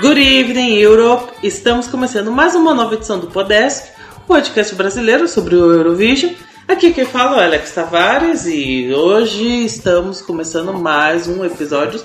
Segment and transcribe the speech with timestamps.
[0.00, 1.32] Good evening, Europe!
[1.42, 3.92] Estamos começando mais uma nova edição do Podesk,
[4.26, 6.32] podcast brasileiro sobre o Eurovision.
[6.66, 12.02] Aqui quem fala é o Alex Tavares e hoje estamos começando mais um episódio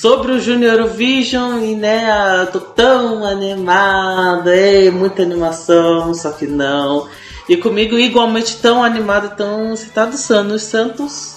[0.00, 7.06] sobre o Junior Eurovision e né, tô tão animada, ei, muita animação, só que não.
[7.46, 11.36] E comigo igualmente tão animado, tão citado Sanos Santos.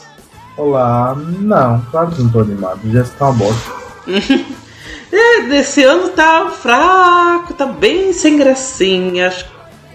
[0.56, 3.72] Olá, não, claro que não tô animado, já está uma bosta.
[5.12, 9.28] é, desse ano tá fraco, tá bem sem gracinha.
[9.28, 9.46] Acho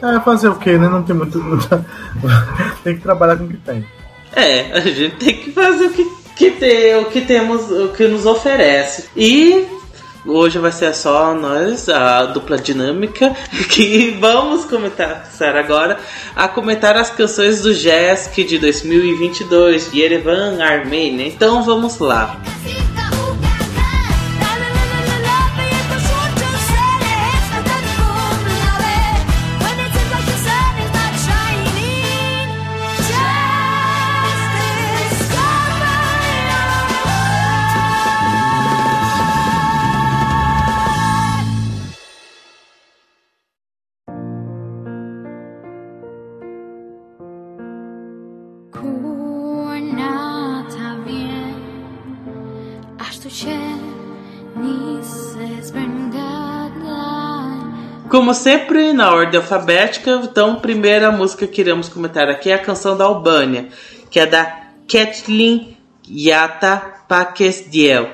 [0.03, 0.89] é, fazer o quê, né?
[0.89, 1.41] Não tem muito.
[2.84, 3.84] tem que trabalhar com o que tem.
[4.33, 6.05] É, a gente tem que fazer o que,
[6.38, 9.06] que tem, o que temos, o que nos oferece.
[9.16, 9.66] E
[10.24, 13.37] hoje vai ser só nós, a dupla dinâmica,
[13.69, 15.98] que vamos comentar agora
[16.36, 21.27] a comentar as canções do JESC de 2022 de Erevan, Armênia.
[21.27, 22.41] Então vamos lá.
[22.62, 22.97] Música
[58.11, 62.97] Como sempre, na ordem alfabética, então, primeira música que iremos comentar aqui é a canção
[62.97, 63.69] da Albânia,
[64.11, 65.77] que é da Kathleen
[66.11, 68.09] Yata Pakesdiel.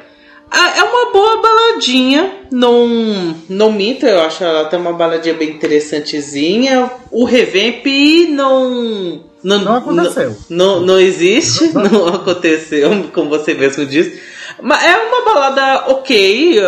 [0.50, 5.50] Ah, é uma boa baladinha, não, não minta, eu acho ela tem uma baladinha bem
[5.50, 6.90] interessantezinha.
[7.10, 7.84] O revamp
[8.30, 9.24] não.
[9.42, 10.36] Não, não aconteceu.
[10.48, 14.33] Não, não, não existe, não aconteceu, como você mesmo disse.
[14.58, 16.60] É uma balada ok,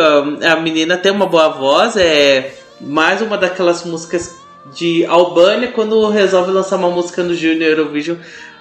[0.44, 4.34] a menina tem uma boa voz, é mais uma daquelas músicas
[4.74, 8.16] de Albânia quando resolve lançar uma música no Junior Eurovision.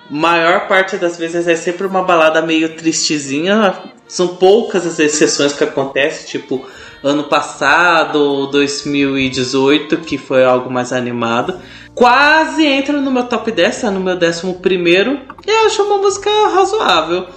[0.10, 3.74] Maior parte das vezes é sempre uma balada meio tristezinha.
[4.08, 6.64] São poucas as exceções que acontecem, tipo
[7.04, 11.60] ano passado, 2018, que foi algo mais animado.
[11.96, 15.20] Quase entra no meu top 10, tá no meu décimo primeiro.
[15.46, 17.28] E eu acho uma música razoável.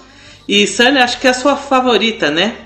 [0.48, 2.56] E Sunny, acho que é a sua favorita, né?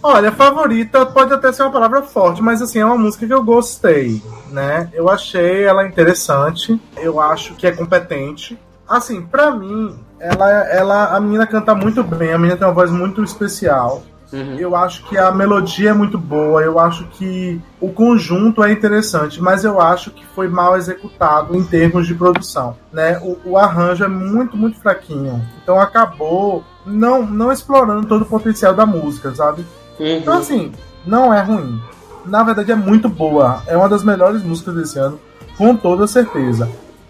[0.00, 3.42] Olha, favorita pode até ser uma palavra forte, mas assim, é uma música que eu
[3.42, 4.88] gostei, né?
[4.92, 8.56] Eu achei ela interessante, eu acho que é competente.
[8.88, 12.92] Assim, para mim, ela, ela, a menina canta muito bem, a menina tem uma voz
[12.92, 14.04] muito especial.
[14.32, 14.56] Uhum.
[14.58, 19.42] Eu acho que a melodia é muito boa, eu acho que o conjunto é interessante,
[19.42, 23.18] mas eu acho que foi mal executado em termos de produção, né?
[23.18, 28.74] O, o arranjo é muito, muito fraquinho, então acabou não, não explorando todo o potencial
[28.74, 29.66] da música, sabe?
[29.98, 30.16] Uhum.
[30.16, 30.72] Então, assim,
[31.06, 31.80] não é ruim.
[32.24, 33.62] Na verdade, é muito boa.
[33.66, 35.20] É uma das melhores músicas desse ano,
[35.56, 36.68] com toda certeza.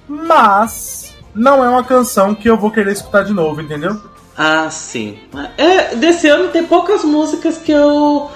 [0.09, 3.99] Mas, não é uma canção que eu vou querer escutar de novo, entendeu?
[4.37, 5.19] Ah, sim.
[5.59, 8.31] É, desse ano tem poucas músicas que eu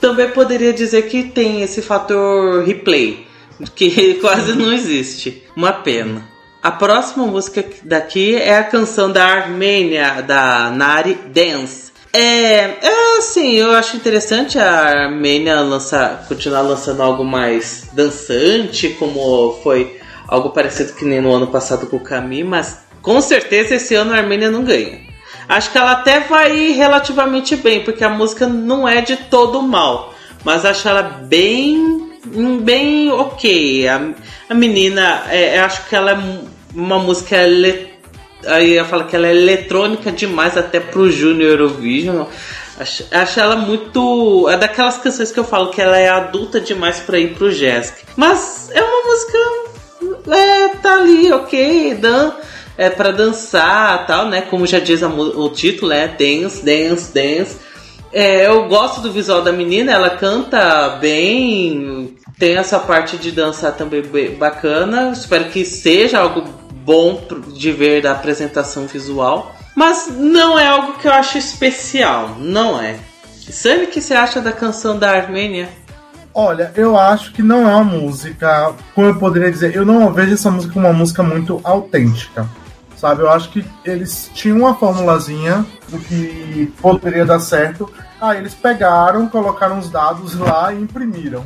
[0.00, 3.26] também poderia dizer que tem esse fator replay,
[3.74, 5.42] que quase não existe.
[5.56, 6.28] Uma pena.
[6.62, 11.92] A próxima música daqui é a canção da Armênia, da Nari Dance.
[12.12, 19.58] É, é assim, eu acho interessante a Armênia lançar, continuar lançando algo mais dançante, como
[19.62, 23.94] foi algo parecido que nem no ano passado com o Kami, mas com certeza esse
[23.94, 25.07] ano a Armênia não ganha.
[25.48, 30.14] Acho que ela até vai relativamente bem, porque a música não é de todo mal,
[30.44, 32.12] mas acho ela bem,
[32.60, 33.88] bem ok.
[33.88, 34.10] A,
[34.50, 36.18] a menina, é, acho que ela é
[36.74, 37.36] uma música
[38.46, 42.26] Aí eu falo que ela é eletrônica demais até pro Junior Eurovision.
[42.78, 44.48] Acho, acho ela muito.
[44.48, 48.04] É daquelas canções que eu falo que ela é adulta demais pra ir pro Jesk.
[48.16, 49.38] Mas é uma música.
[50.30, 52.32] É, tá ali, ok, dan,
[52.78, 54.42] é pra dançar tal, né?
[54.42, 57.56] Como já diz o título, é Dance, Dance, Dance.
[58.12, 63.72] É, eu gosto do visual da menina, ela canta bem, tem essa parte de dançar
[63.72, 64.02] também
[64.38, 65.10] bacana.
[65.10, 66.44] Espero que seja algo
[66.84, 67.20] bom
[67.52, 72.96] de ver da apresentação visual, mas não é algo que eu acho especial, não é.
[73.50, 75.68] Sabe o que você acha da canção da Armênia?
[76.32, 80.34] Olha, eu acho que não é uma música, como eu poderia dizer, eu não vejo
[80.34, 82.48] essa música como uma música muito autêntica.
[82.98, 87.88] Sabe, eu acho que eles tinham uma formulazinha do que poderia dar certo.
[88.20, 91.44] Aí eles pegaram, colocaram os dados lá e imprimiram.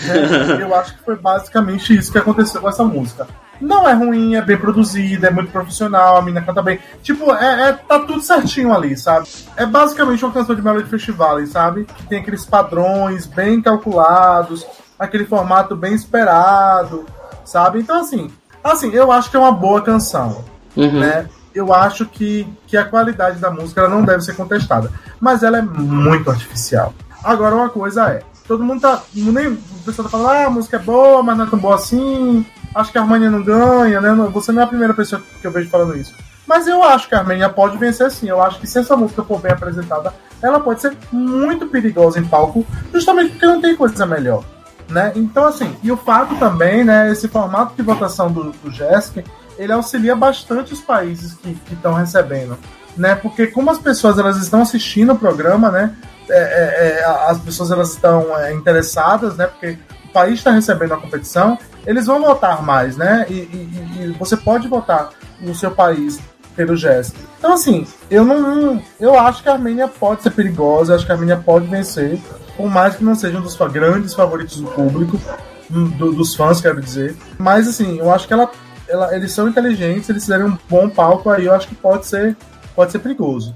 [0.00, 0.58] Né?
[0.62, 3.26] Eu acho que foi basicamente isso que aconteceu com essa música.
[3.60, 6.78] Não é ruim, é bem produzida, é muito profissional, a mina canta bem.
[7.02, 9.28] Tipo, é, é, tá tudo certinho ali, sabe?
[9.56, 11.84] É basicamente uma canção de Melody Festival, sabe?
[11.84, 14.64] Que tem aqueles padrões bem calculados,
[14.98, 17.06] aquele formato bem esperado,
[17.44, 17.80] sabe?
[17.80, 18.32] Então, assim,
[18.62, 20.44] assim, eu acho que é uma boa canção,
[20.76, 21.00] uhum.
[21.00, 21.28] né?
[21.54, 24.90] Eu acho que, que a qualidade da música ela não deve ser contestada,
[25.20, 26.94] mas ela é muito artificial.
[27.22, 29.02] Agora, uma coisa é, todo mundo tá.
[29.14, 31.74] Nem, o pessoal tá falando, ah, a música é boa, mas não é tão boa
[31.74, 34.14] assim acho que a Armênia não ganha, né?
[34.32, 36.14] Você não é a primeira pessoa que eu vejo falando isso.
[36.46, 38.28] Mas eu acho que a Armênia pode vencer sim.
[38.28, 42.24] Eu acho que se essa música for bem apresentada, ela pode ser muito perigosa em
[42.24, 44.44] palco, justamente porque não tem coisa melhor.
[44.88, 45.12] Né?
[45.14, 49.24] Então, assim, e o fato também, né, esse formato de votação do, do GESC,
[49.62, 52.58] ele auxilia bastante os países que estão recebendo,
[52.96, 53.14] né?
[53.14, 55.94] Porque como as pessoas elas estão assistindo o programa, né,
[56.28, 59.46] é, é, é as pessoas elas estão é, interessadas, né?
[59.46, 61.56] Porque o país está recebendo a competição,
[61.86, 63.24] eles vão votar mais, né?
[63.28, 65.10] E, e, e você pode votar
[65.40, 66.20] no seu país
[66.56, 67.16] pelo gesto.
[67.38, 68.82] Então, assim, eu não.
[69.00, 72.20] Eu acho que a Armênia pode ser perigosa, acho que a Armênia pode vencer,
[72.56, 75.20] por mais que não seja um dos grandes favoritos do público,
[75.68, 77.16] do, dos fãs, quero dizer.
[77.38, 78.50] Mas, assim, eu acho que ela,
[78.92, 82.36] ela, eles são inteligentes, eles fizeram um bom palco aí, eu acho que pode ser,
[82.76, 83.54] pode ser perigoso.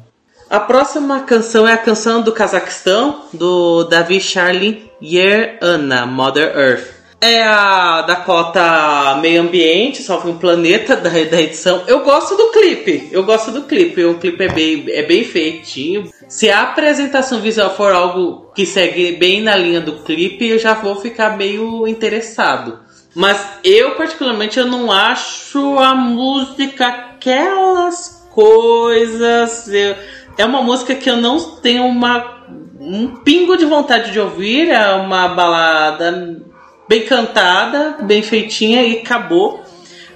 [0.48, 6.96] A próxima canção é a canção do Cazaquistão, do Davi Charlie Yer Ana, Mother Earth.
[7.20, 11.82] É a Dakota Meio Ambiente, Salve um Planeta, da, da edição.
[11.86, 13.08] Eu gosto do clipe.
[13.10, 14.04] Eu gosto do clipe.
[14.04, 16.08] O clipe é bem, é bem feitinho.
[16.28, 20.74] Se a apresentação visual for algo que segue bem na linha do clipe, eu já
[20.74, 22.85] vou ficar meio interessado.
[23.16, 29.66] Mas eu, particularmente, eu não acho a música aquelas coisas.
[29.68, 29.96] Eu,
[30.36, 32.44] é uma música que eu não tenho uma,
[32.78, 34.68] um pingo de vontade de ouvir.
[34.68, 36.42] É uma balada
[36.86, 39.64] bem cantada, bem feitinha e acabou.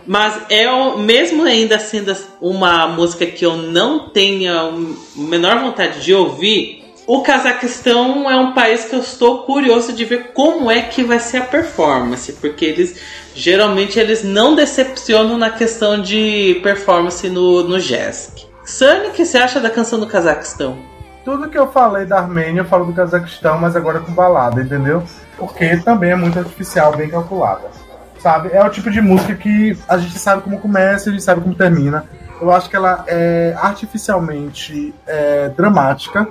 [0.06, 0.66] Mas é
[0.98, 4.72] mesmo ainda sendo uma música que eu não tenha a
[5.16, 6.79] menor vontade de ouvir,
[7.12, 11.18] o Cazaquistão é um país que eu estou curioso de ver como é que vai
[11.18, 13.00] ser a performance, porque eles
[13.34, 18.46] geralmente eles não decepcionam na questão de performance no, no JESC.
[18.64, 20.78] Sunny, o que você acha da canção do Cazaquistão?
[21.24, 25.02] Tudo que eu falei da Armênia, eu falo do Cazaquistão, mas agora com balada, entendeu?
[25.36, 27.72] Porque também é muito artificial, bem calculada.
[28.20, 28.50] Sabe?
[28.52, 31.40] É o tipo de música que a gente sabe como começa e a gente sabe
[31.40, 32.04] como termina.
[32.40, 36.28] Eu acho que ela é artificialmente é, dramática.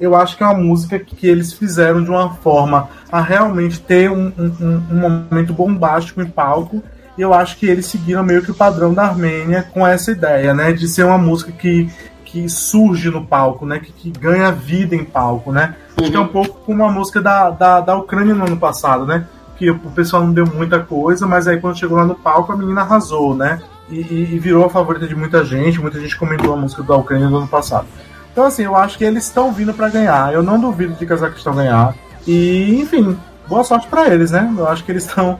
[0.00, 4.10] Eu acho que é uma música que eles fizeram de uma forma a realmente ter
[4.10, 6.82] um, um, um momento bombástico em palco
[7.18, 10.54] e eu acho que eles seguiram meio que o padrão da Armênia com essa ideia,
[10.54, 10.72] né?
[10.72, 11.90] De ser uma música que
[12.30, 13.80] que surge no palco, né?
[13.80, 15.74] Que, que ganha vida em palco, né?
[15.98, 16.04] Uhum.
[16.04, 16.28] Acho que é um uhum.
[16.28, 19.26] pouco como a música da, da, da Ucrânia no ano passado, né?
[19.56, 22.56] Que o pessoal não deu muita coisa, mas aí quando chegou lá no palco a
[22.56, 23.60] menina arrasou, né?
[23.90, 26.94] E, e, e virou a favorita de muita gente, muita gente comentou a música da
[26.94, 27.86] Ucrânia no ano passado.
[28.32, 30.32] Então, assim, eu acho que eles estão vindo para ganhar.
[30.32, 31.94] Eu não duvido de Cazaquistão ganhar.
[32.26, 33.18] E, enfim,
[33.48, 34.52] boa sorte para eles, né?
[34.56, 35.38] Eu acho que eles estão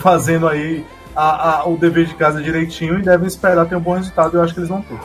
[0.00, 0.84] fazendo aí
[1.14, 4.36] a, a, o dever de casa direitinho e devem esperar ter um bom resultado.
[4.36, 4.98] Eu acho que eles vão ter.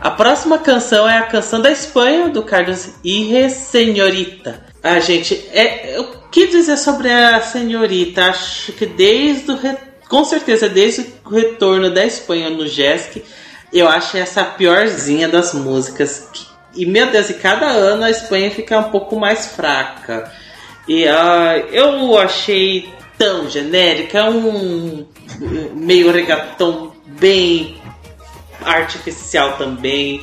[0.00, 4.64] A próxima canção é a canção da Espanha, do Carlos Irre, Senhorita.
[4.82, 8.26] Ah, gente, é, o que dizer sobre a Senhorita?
[8.26, 9.58] Acho que desde o.
[10.08, 13.22] Com certeza, desde o retorno da Espanha no JESC,
[13.72, 16.28] eu acho essa a piorzinha das músicas.
[16.78, 20.30] E, meu Deus, e cada ano a Espanha fica um pouco mais fraca.
[20.86, 25.04] E uh, eu achei tão genérica, um
[25.74, 27.76] meio regatão bem
[28.64, 30.22] artificial também.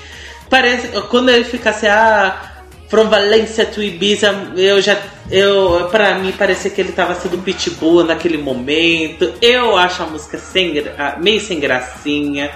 [0.49, 2.53] Parece quando ele fica assim, ah,
[2.87, 4.97] From Valência to Ibiza, eu já
[5.29, 9.33] eu para mim parecia que ele tava sendo pitbull naquele momento.
[9.41, 10.73] Eu acho a música sem,
[11.19, 12.49] meio sem gracinha.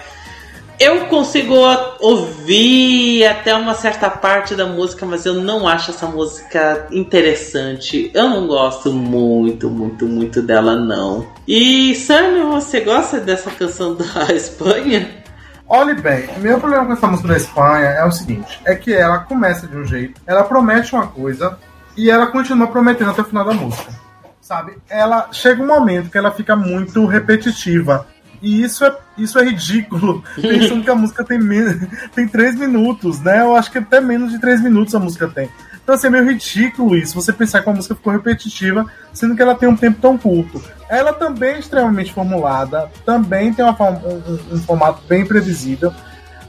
[0.80, 1.56] Eu consigo
[2.00, 8.10] ouvir até uma certa parte da música, mas eu não acho essa música interessante.
[8.14, 11.28] Eu não gosto muito, muito, muito dela, não.
[11.46, 15.20] E Sam, você gosta dessa canção da Espanha?
[15.68, 19.20] Olhe bem, meu problema com essa música da Espanha é o seguinte: é que ela
[19.20, 21.60] começa de um jeito, ela promete uma coisa
[21.98, 23.92] e ela continua prometendo até o final da música.
[24.40, 24.78] Sabe?
[24.90, 28.08] Ela chega um momento que ela fica muito repetitiva.
[28.41, 31.39] E isso é, isso é ridículo, pensando que a música tem,
[32.13, 33.41] tem três minutos, né?
[33.41, 35.50] Eu acho que até menos de três minutos a música tem.
[35.89, 39.41] Então, assim, é meio ridículo isso, você pensar que a música ficou repetitiva, sendo que
[39.41, 40.62] ela tem um tempo tão curto.
[40.88, 45.91] Ela também é extremamente formulada, também tem uma, um, um, formato bem previsível,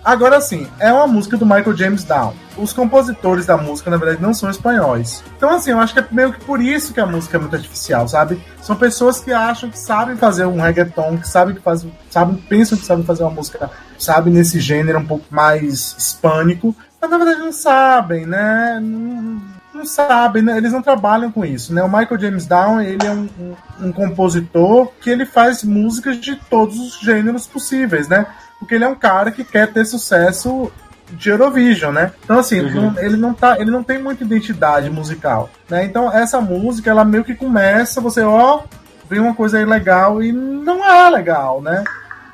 [0.05, 2.33] Agora sim, é uma música do Michael James Down.
[2.57, 5.23] Os compositores da música, na verdade, não são espanhóis.
[5.37, 7.55] Então, assim, eu acho que é meio que por isso que a música é muito
[7.55, 8.43] artificial, sabe?
[8.63, 12.79] São pessoas que acham que sabem fazer um reggaeton, que sabem que fazem, sabem, pensam
[12.79, 17.41] que sabem fazer uma música, sabem nesse gênero um pouco mais hispânico, mas na verdade
[17.41, 18.79] não sabem, né?
[18.83, 19.43] Não,
[19.75, 20.57] não sabem, né?
[20.57, 21.83] eles não trabalham com isso, né?
[21.83, 26.37] O Michael James Down, ele é um, um, um compositor que ele faz músicas de
[26.37, 28.27] todos os gêneros possíveis, né?
[28.61, 30.71] Porque ele é um cara que quer ter sucesso
[31.11, 32.13] de Eurovision, né?
[32.23, 32.95] Então assim, uhum.
[32.99, 35.85] ele não tá, ele não tem muita identidade musical, né?
[35.85, 38.61] Então essa música ela meio que começa, você ó,
[39.09, 41.83] vem uma coisa aí legal e não é legal, né?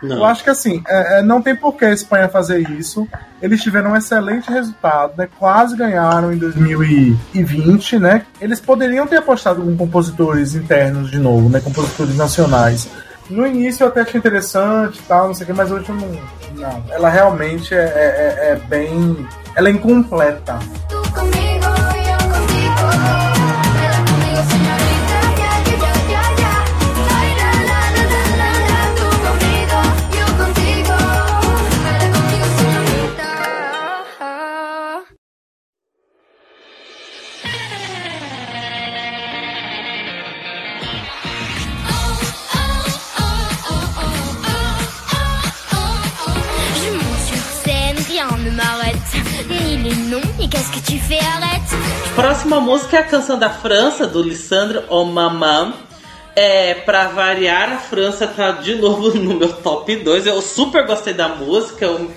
[0.02, 0.16] Não.
[0.16, 3.09] Eu acho que assim, é, é, não tem por que a Espanha fazer isso.
[3.40, 5.28] Eles tiveram um excelente resultado, né?
[5.38, 8.26] Quase ganharam em 2020, né?
[8.40, 11.61] Eles poderiam ter apostado com compositores internos de novo, né?
[11.61, 12.88] Compositores nacionais.
[13.28, 15.95] No início eu até achei interessante e tal, não sei o que, mas hoje eu
[15.95, 16.37] não.
[16.56, 16.85] Não.
[16.90, 19.26] Ela realmente é, é, é, é bem.
[19.54, 20.59] Ela é incompleta.
[52.16, 55.75] Próxima música é a canção da França, do Lissandre O Maman.
[56.35, 60.26] É, pra variar, a França tá de novo no meu top 2.
[60.26, 61.85] Eu super gostei da música.
[61.85, 62.11] Eu,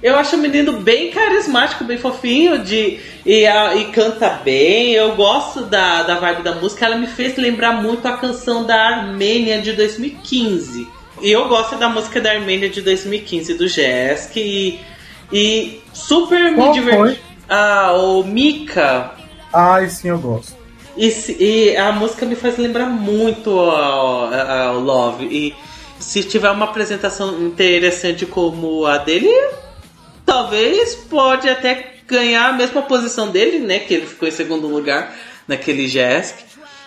[0.00, 4.92] eu acho o menino bem carismático, bem fofinho de, e, a, e canta bem.
[4.92, 6.86] Eu gosto da, da vibe da música.
[6.86, 10.86] Ela me fez lembrar muito a canção da Armênia de 2015.
[11.20, 14.36] E eu gosto da música da Armênia de 2015, do Jesk.
[14.36, 14.78] E,
[15.32, 17.20] e super Qual me diverti.
[17.48, 19.18] Ah, o Mika.
[19.52, 20.56] Ah, sim, eu gosto.
[20.96, 25.24] E, e, a música me faz lembrar muito o Love.
[25.26, 25.54] E
[25.98, 29.30] se tiver uma apresentação interessante como a dele,
[30.26, 33.78] talvez pode até ganhar a mesma posição dele, né?
[33.78, 35.14] Que ele ficou em segundo lugar
[35.46, 36.36] naquele Jesk.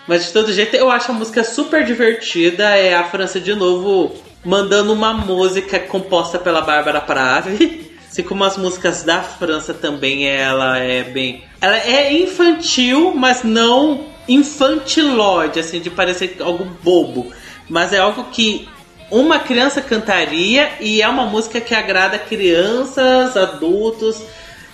[0.08, 2.76] Mas de todo jeito, eu acho a música super divertida.
[2.76, 7.92] É a França de novo mandando uma música composta pela Bárbara Pravi.
[8.14, 11.46] Assim como as músicas da França também, ela é bem.
[11.60, 17.34] Ela é infantil, mas não infantilóide, assim, de parecer algo bobo.
[17.68, 18.70] Mas é algo que
[19.10, 24.22] uma criança cantaria e é uma música que agrada crianças, adultos,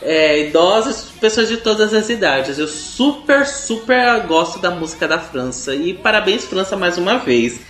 [0.02, 2.60] é, idosos, pessoas de todas as idades.
[2.60, 5.74] Eu super, super gosto da música da França.
[5.74, 7.62] E parabéns, França, mais uma vez.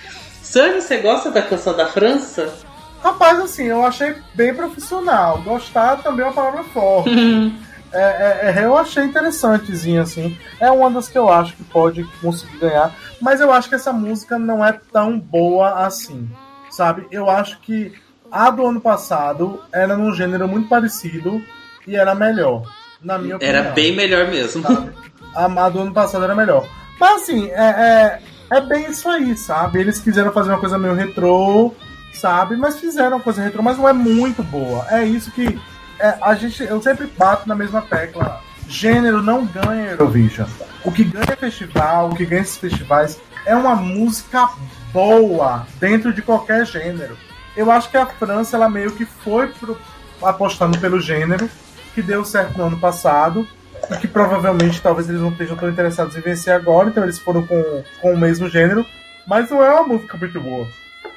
[0.42, 2.52] Sani, você gosta da canção da França?
[3.04, 5.42] Rapaz, assim, eu achei bem profissional.
[5.42, 7.10] Gostar também é uma palavra forte.
[7.10, 7.56] Uhum.
[7.92, 10.38] É, é, é, eu achei interessantezinho, assim.
[10.60, 12.94] É uma das que eu acho que pode conseguir ganhar.
[13.20, 16.30] Mas eu acho que essa música não é tão boa assim.
[16.70, 17.08] Sabe?
[17.12, 17.94] Eu acho que
[18.32, 21.42] a do ano passado era num gênero muito parecido
[21.88, 22.64] e era melhor.
[23.02, 23.58] Na minha opinião.
[23.58, 24.64] Era bem melhor mesmo.
[25.34, 26.68] A, a do ano passado era melhor.
[27.00, 28.20] Mas assim, é,
[28.52, 29.80] é, é bem isso aí, sabe?
[29.80, 31.74] Eles quiseram fazer uma coisa meio retrô
[32.14, 32.56] sabe?
[32.56, 34.86] Mas fizeram coisa retrô, mas não é muito boa.
[34.90, 35.60] É isso que
[36.00, 38.42] é, a gente, eu sempre bato na mesma tecla.
[38.68, 40.48] Gênero não ganha Eurovision.
[40.84, 44.48] O que ganha festival, o que ganha esses festivais é uma música
[44.94, 47.18] boa dentro de qualquer gênero.
[47.56, 49.78] Eu acho que a França ela meio que foi pro,
[50.22, 51.50] apostando pelo gênero
[51.94, 53.48] que deu certo no ano passado
[53.90, 57.46] e que provavelmente talvez eles não estejam tão interessados em vencer agora, então eles foram
[57.46, 58.86] com, com o mesmo gênero,
[59.28, 60.68] mas não é uma música muito boa.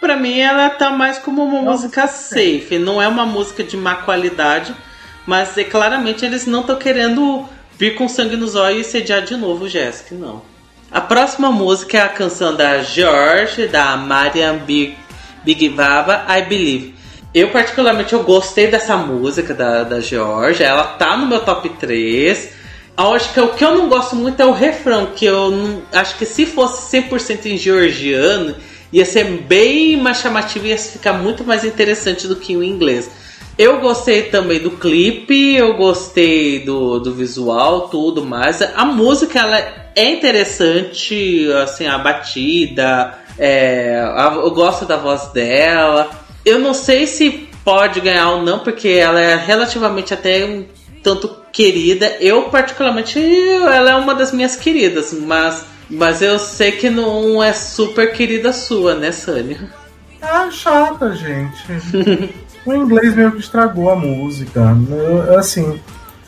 [0.02, 2.76] Pra mim, ela tá mais como uma música safe.
[2.76, 4.74] Não é uma música de má qualidade,
[5.24, 9.36] mas é, claramente eles não estão querendo vir com sangue nos olhos e sediar de
[9.36, 10.42] novo o Jessica, não.
[10.90, 14.98] A próxima música é a canção da George, da Mariam Big,
[15.44, 16.96] Big Baba, I Believe.
[17.32, 20.64] Eu, particularmente, eu gostei dessa música da, da George.
[20.64, 22.50] Ela tá no meu top 3.
[22.98, 25.82] Eu acho que o que eu não gosto muito é o refrão, que eu não,
[25.92, 28.56] acho que se fosse 100% em georgiano,
[28.92, 33.10] ia ser bem mais chamativo e ia ficar muito mais interessante do que o inglês.
[33.58, 38.62] Eu gostei também do clipe, eu gostei do, do visual, tudo mais.
[38.62, 39.58] A música ela
[39.94, 44.02] é interessante, assim, a batida, é,
[44.34, 46.10] eu gosto da voz dela.
[46.44, 50.64] Eu não sei se pode ganhar ou não, porque ela é relativamente até um
[51.02, 52.16] tanto querida.
[52.20, 57.52] Eu, particularmente, ela é uma das minhas queridas, mas mas eu sei que não é
[57.52, 59.58] super querida sua, né, Sânia?
[60.20, 61.64] Ah, chata, gente.
[62.64, 64.74] o inglês meio que estragou a música.
[64.90, 65.78] Eu, assim,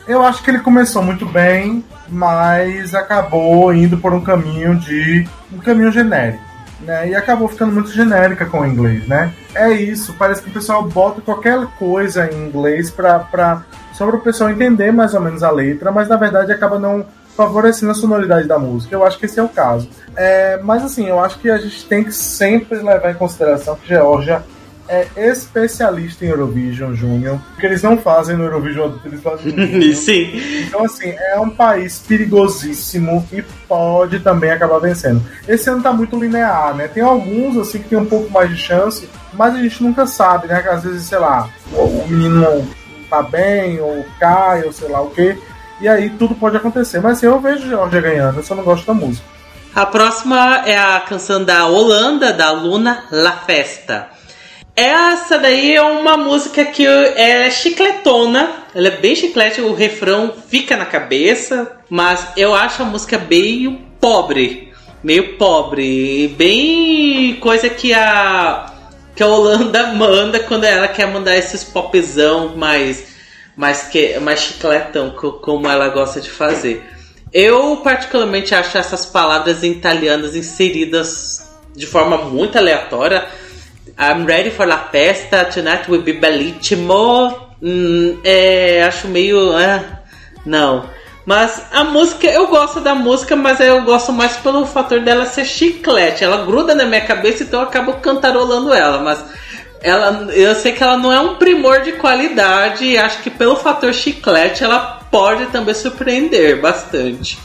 [0.07, 5.57] eu acho que ele começou muito bem, mas acabou indo por um caminho de um
[5.57, 6.43] caminho genérico.
[6.81, 9.33] Né, e acabou ficando muito genérica com o inglês, né?
[9.55, 14.17] É isso, parece que o pessoal bota qualquer coisa em inglês pra, pra, só para
[14.17, 17.05] o pessoal entender mais ou menos a letra, mas na verdade acaba não
[17.35, 18.95] favorecendo a sonoridade da música.
[18.95, 19.89] Eu acho que esse é o caso.
[20.15, 23.87] É, mas assim, eu acho que a gente tem que sempre levar em consideração que
[23.87, 24.43] Geórgia
[24.87, 29.81] é especialista em Eurovision Júnior, porque eles não fazem no Eurovision adulto, eles fazem no
[29.95, 30.39] Sim.
[30.67, 35.23] Então, assim, é um país perigosíssimo e pode também acabar vencendo.
[35.47, 36.87] Esse ano tá muito linear, né?
[36.87, 40.47] Tem alguns, assim, que tem um pouco mais de chance, mas a gente nunca sabe,
[40.47, 40.61] né?
[40.61, 42.67] Que às vezes, sei lá, o menino
[43.09, 45.37] tá bem, ou cai, ou sei lá o quê.
[45.81, 47.01] E aí tudo pode acontecer.
[47.01, 49.25] Mas assim, eu vejo Georgia ganhando, eu só não gosto da música.
[49.75, 54.07] A próxima é a canção da Holanda, da Luna La Festa.
[54.75, 60.75] Essa daí é uma música que é chicletona, ela é bem chiclete, o refrão fica
[60.75, 68.73] na cabeça, mas eu acho a música meio pobre, meio pobre, bem coisa que a
[69.15, 73.14] que a Holanda manda quando ela quer mandar esses popzão mais
[73.55, 76.83] mais que mais chicletão como ela gosta de fazer.
[77.31, 83.27] Eu particularmente acho essas palavras italianas inseridas de forma muito aleatória
[83.97, 87.33] I'm ready for la festa, tonight will be bellissimo.
[87.61, 89.57] Hum, é, acho meio.
[89.57, 89.99] É,
[90.45, 90.89] não.
[91.25, 95.45] Mas a música, eu gosto da música, mas eu gosto mais pelo fator dela ser
[95.45, 96.25] chiclete.
[96.25, 98.99] Ela gruda na minha cabeça, então eu acabo cantarolando ela.
[98.99, 99.23] Mas
[99.85, 102.83] ela, eu sei que ela não é um primor de qualidade.
[102.83, 107.37] E acho que pelo fator chiclete, ela pode também surpreender bastante.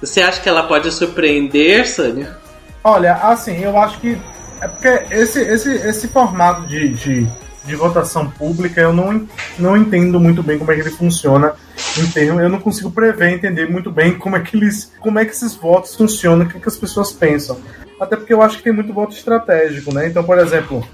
[0.00, 2.36] Você acha que ela pode surpreender, Sânia?
[2.82, 4.18] Olha, assim, eu acho que
[4.60, 7.26] é porque esse, esse, esse formato de, de,
[7.64, 9.28] de, votação pública eu não,
[9.58, 11.54] não entendo muito bem como é que ele funciona
[12.12, 15.32] termos, eu não consigo prever, entender muito bem como é que eles, como é que
[15.32, 17.60] esses votos funcionam, o que, que as pessoas pensam.
[18.00, 20.06] Até porque eu acho que tem muito voto estratégico, né?
[20.06, 20.86] Então, por exemplo,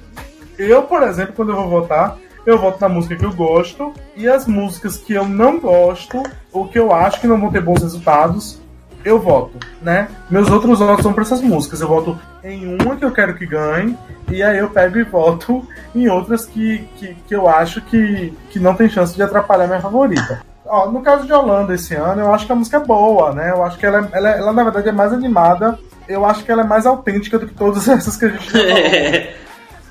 [0.59, 4.29] eu, por exemplo, quando eu vou votar, eu voto na música que eu gosto e
[4.29, 6.23] as músicas que eu não gosto
[6.53, 8.61] ou que eu acho que não vão ter bons resultados,
[9.05, 10.09] eu voto, né?
[10.31, 11.81] Meus outros votos são para essas músicas.
[11.81, 13.97] Eu voto em uma que eu quero que ganhe,
[14.29, 18.59] e aí eu pego e voto em outras que, que, que eu acho que, que
[18.59, 20.43] não tem chance de atrapalhar minha favorita.
[20.65, 23.51] Ó, no caso de Holanda esse ano, eu acho que a música é boa, né?
[23.51, 25.79] Eu acho que ela, ela, ela na verdade é mais animada.
[26.09, 28.53] Eu acho que ela é mais autêntica do que todas essas que a gente.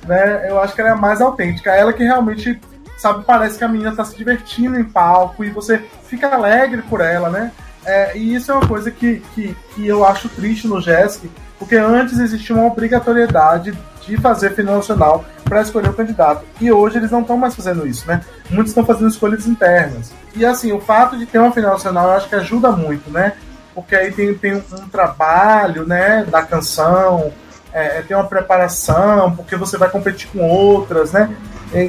[0.05, 0.49] né?
[0.49, 1.71] Eu acho que ela é mais autêntica.
[1.71, 2.59] Ela que realmente,
[2.97, 7.01] sabe, parece que a menina tá se divertindo em palco e você fica alegre por
[7.01, 7.51] ela, né?
[7.85, 11.75] É, e isso é uma coisa que, que, que eu acho triste no JESC, porque
[11.75, 16.43] antes existia uma obrigatoriedade de fazer final nacional para escolher o candidato.
[16.59, 18.21] E hoje eles não estão mais fazendo isso, né?
[18.49, 20.11] Muitos estão fazendo escolhas internas.
[20.35, 23.33] E assim, o fato de ter uma final nacional eu acho que ajuda muito, né?
[23.73, 27.31] Porque aí tem, tem um, trabalho, né, da canção,
[27.73, 31.33] é, é, tem uma preparação, porque você vai competir com outras, né?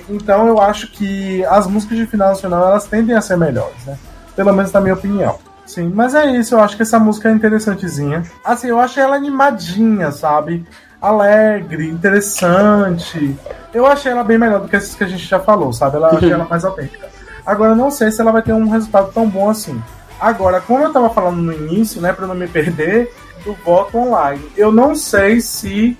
[0.08, 3.98] Então eu acho que as músicas de final nacional elas tendem a ser melhores, né?
[4.36, 5.38] Pelo menos na minha opinião.
[5.66, 8.22] Sim, mas é isso, eu acho que essa música é interessantezinha.
[8.44, 10.64] Assim, eu acho ela animadinha, sabe?
[11.00, 13.36] Alegre, interessante.
[13.74, 15.96] Eu achei ela bem melhor do que essas que a gente já falou, sabe?
[15.96, 17.08] Ela achei ela mais autêntica.
[17.44, 19.82] Agora, eu não sei se ela vai ter um resultado tão bom assim.
[20.20, 23.12] Agora, como eu tava falando no início, né, pra não me perder,
[23.44, 25.96] do voto online, eu não sei se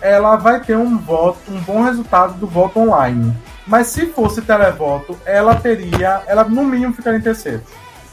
[0.00, 3.34] ela vai ter um voto, um bom resultado do voto online.
[3.66, 7.62] Mas se fosse televoto, ela teria, ela no mínimo ficaria em terceiro.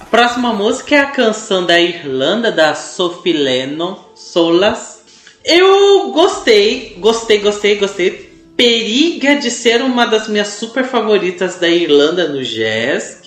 [0.09, 5.01] Próxima música é a canção da Irlanda, da Sophie Lennon, Solas.
[5.43, 8.33] Eu gostei, gostei, gostei, gostei.
[8.55, 13.21] Periga de ser uma das minhas super favoritas da Irlanda no jazz.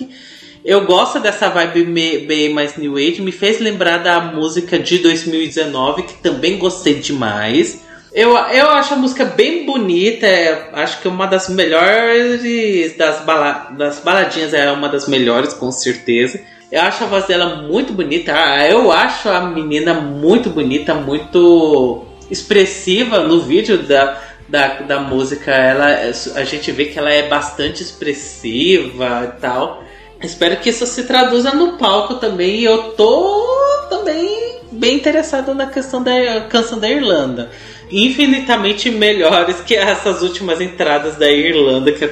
[0.67, 1.85] Eu gosto dessa vibe
[2.27, 3.21] bem mais New Age.
[3.21, 7.85] Me fez lembrar da música de 2019, que também gostei demais.
[8.13, 10.27] Eu, eu acho a música bem bonita.
[10.27, 14.53] É, acho que é uma das melhores das, bala, das baladinhas.
[14.53, 16.41] É uma das melhores, com certeza.
[16.69, 18.33] Eu acho a voz dela muito bonita.
[18.35, 25.49] Ah, eu acho a menina muito bonita, muito expressiva no vídeo da, da, da música.
[25.49, 29.86] Ela, a gente vê que ela é bastante expressiva e tal.
[30.21, 32.61] Espero que isso se traduza no palco também.
[32.61, 37.49] E eu tô também bem interessado na questão da canção da Irlanda
[37.91, 42.07] infinitamente melhores que essas últimas entradas da Irlanda que,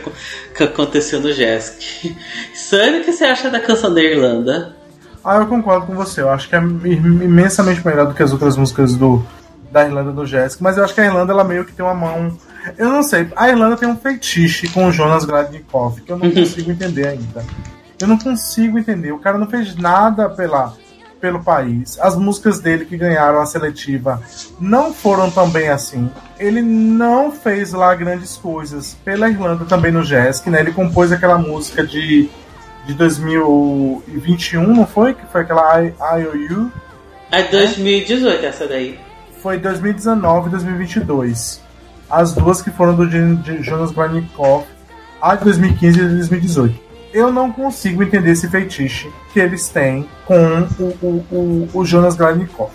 [0.56, 2.15] que aconteceu no Jesk.
[2.54, 4.76] Sunny, o que você acha da canção da Irlanda?
[5.24, 6.22] Ah, eu concordo com você.
[6.22, 9.26] Eu acho que é imensamente melhor do que as outras músicas do,
[9.72, 10.62] da Irlanda do Jesk.
[10.62, 12.38] Mas eu acho que a Irlanda ela meio que tem uma mão.
[12.78, 13.28] Eu não sei.
[13.36, 17.44] A Irlanda tem um feitiço com o Jonas Gradnikov que eu não consigo entender ainda.
[18.06, 19.12] Eu não consigo entender.
[19.12, 20.76] O cara não fez nada pela,
[21.20, 21.98] pelo país.
[22.00, 24.22] As músicas dele que ganharam a seletiva
[24.60, 26.08] não foram tão bem assim.
[26.38, 30.60] Ele não fez lá grandes coisas pela Irlanda também no jazz, né?
[30.60, 32.30] Ele compôs aquela música de,
[32.86, 35.15] de 2021, não foi?
[35.15, 36.72] Que foi aquela IOU.
[37.32, 38.48] É 2018 né?
[38.48, 39.00] essa daí.
[39.41, 41.60] Foi 2019 e 2022.
[42.08, 43.10] As duas que foram do
[43.63, 44.68] Jonas Granikoff,
[45.20, 46.85] a de 2015 e de 2018
[47.15, 52.15] eu não consigo entender esse feitiço que eles têm com o, o, o, o Jonas
[52.15, 52.71] Gladnikov.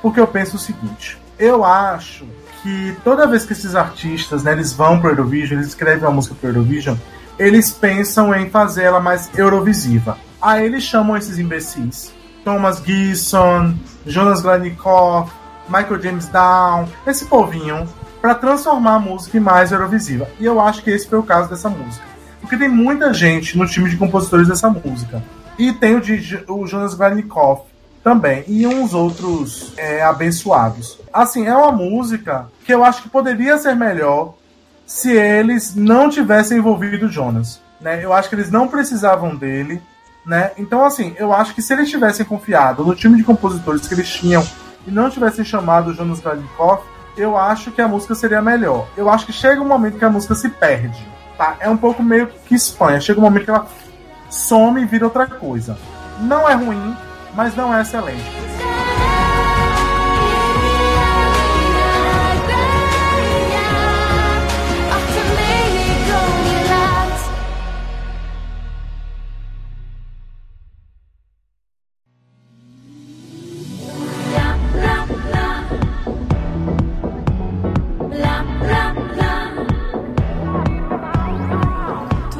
[0.00, 2.24] Porque eu penso o seguinte: eu acho
[2.62, 6.10] que toda vez que esses artistas né, eles vão para o Eurovision, eles escrevem uma
[6.10, 6.96] música para o Eurovision,
[7.38, 10.16] eles pensam em fazer ela mais eurovisiva.
[10.40, 12.14] Aí eles chamam esses imbecis.
[12.44, 13.74] Thomas Gibson,
[14.06, 15.30] Jonas Gladnikov,
[15.68, 17.86] Michael James Down, esse povinho,
[18.22, 20.28] para transformar a música em mais eurovisiva.
[20.40, 22.11] E eu acho que esse foi o caso dessa música.
[22.52, 25.22] Porque tem muita gente no time de compositores dessa música.
[25.58, 26.02] E tem o,
[26.48, 27.62] o Jonas Gladnikoff
[28.04, 28.44] também.
[28.46, 30.98] E uns outros é, abençoados.
[31.10, 34.34] Assim, é uma música que eu acho que poderia ser melhor
[34.84, 37.58] se eles não tivessem envolvido o Jonas.
[37.80, 38.04] Né?
[38.04, 39.80] Eu acho que eles não precisavam dele.
[40.26, 40.50] Né?
[40.58, 44.10] Então, assim, eu acho que se eles tivessem confiado no time de compositores que eles
[44.10, 44.46] tinham
[44.86, 46.84] e não tivessem chamado o Jonas Gladnikoff,
[47.16, 48.88] eu acho que a música seria melhor.
[48.94, 51.56] Eu acho que chega um momento que a música se perde tá?
[51.60, 53.00] É um pouco meio que Espanha.
[53.00, 53.66] Chega um momento que ela
[54.30, 55.76] some e vira outra coisa.
[56.20, 56.96] Não é ruim,
[57.34, 58.24] mas não é excelente.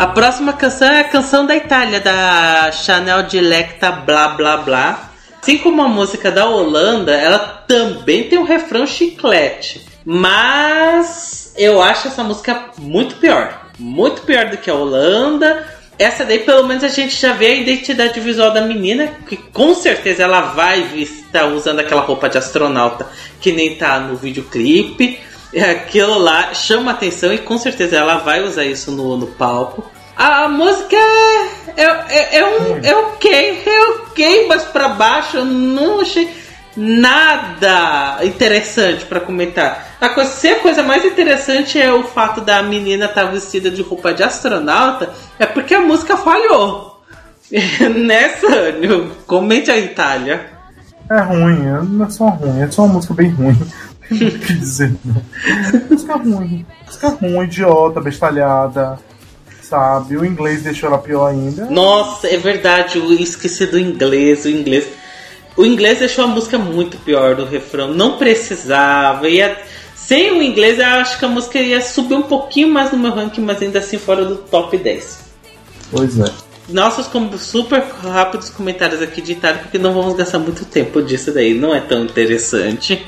[0.03, 5.13] A próxima canção é a canção da Itália, da Chanel Dilecta Blá Blá Blá.
[5.41, 9.87] Assim como a música da Holanda, ela também tem um refrão chiclete.
[10.05, 13.71] Mas eu acho essa música muito pior.
[13.79, 15.65] Muito pior do que a Holanda.
[15.97, 19.73] Essa daí, pelo menos, a gente já vê a identidade visual da menina, que com
[19.73, 23.07] certeza ela vai estar usando aquela roupa de astronauta
[23.41, 25.21] que nem tá no videoclipe.
[25.59, 29.85] Aquilo lá chama atenção e com certeza ela vai usar isso no, no palco.
[30.17, 35.45] A música é, é, é, é, um, é ok, é ok, mas pra baixo eu
[35.45, 36.29] não achei
[36.77, 39.97] nada interessante para comentar.
[40.01, 43.71] A coisa, se a coisa mais interessante é o fato da menina estar tá vestida
[43.71, 47.03] de roupa de astronauta, é porque a música falhou.
[47.51, 48.49] Nessa,
[49.27, 50.51] comente a Itália.
[51.11, 51.59] É ruim,
[51.91, 53.59] não é só ruim, é só uma música bem ruim.
[54.19, 54.95] Que dizer.
[55.91, 56.67] Música ruim.
[56.87, 58.99] Música ruim, idiota, bestalhada
[59.73, 60.19] sabe?
[60.19, 61.65] O inglês deixou ela pior ainda.
[61.65, 64.87] Nossa, é verdade, eu esqueci do inglês, o inglês.
[65.57, 67.95] O inglês deixou a música muito pior do refrão.
[67.95, 69.29] Não precisava.
[69.29, 69.57] Ia...
[69.95, 73.13] Sem o inglês, eu acho que a música ia subir um pouquinho mais no meu
[73.13, 75.21] ranking, mas ainda assim fora do top 10.
[75.91, 76.25] Pois é.
[76.69, 77.09] Nossos
[77.41, 81.75] super rápidos comentários aqui de Itália, porque não vamos gastar muito tempo disso daí, não
[81.75, 83.07] é tão interessante.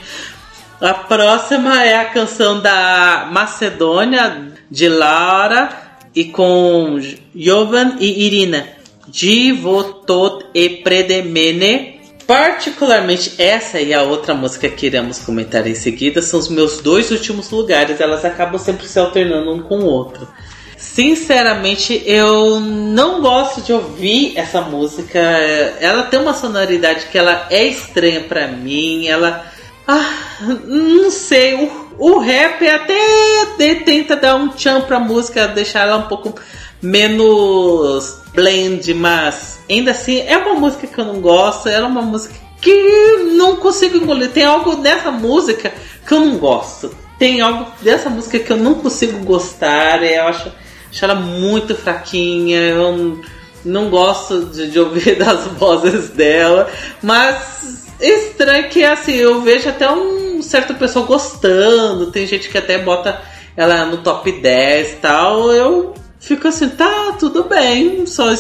[0.84, 5.70] A próxima é a canção da Macedônia, de Laura
[6.14, 7.00] e com
[7.34, 8.68] Jovan e Irina.
[9.08, 12.02] Divotot e Predemene.
[12.26, 17.10] Particularmente essa e a outra música que iremos comentar em seguida são os meus dois
[17.10, 17.98] últimos lugares.
[17.98, 20.28] Elas acabam sempre se alternando um com o outro.
[20.76, 25.18] Sinceramente, eu não gosto de ouvir essa música.
[25.18, 29.06] Ela tem uma sonoridade que ela é estranha para mim.
[29.06, 29.53] Ela,
[29.86, 31.54] ah, não sei.
[31.54, 36.34] O o rap até tenta dar um tchan pra música, deixar ela um pouco
[36.82, 42.02] menos blend, mas ainda assim é uma música que eu não gosto, ela é uma
[42.02, 44.30] música que não consigo engolir.
[44.30, 45.72] Tem algo nessa música
[46.06, 46.94] que eu não gosto.
[47.18, 50.02] Tem algo dessa música que eu não consigo gostar.
[50.02, 50.50] Eu acho,
[50.90, 52.58] acho ela muito fraquinha.
[52.58, 53.20] Eu
[53.64, 56.68] não gosto de, de ouvir das vozes dela.
[57.02, 62.78] Mas estranho que assim, eu vejo até um certa pessoa gostando, tem gente que até
[62.78, 63.20] bota
[63.56, 65.52] ela no top 10 e tal.
[65.52, 68.32] Eu fico assim, tá, tudo bem, só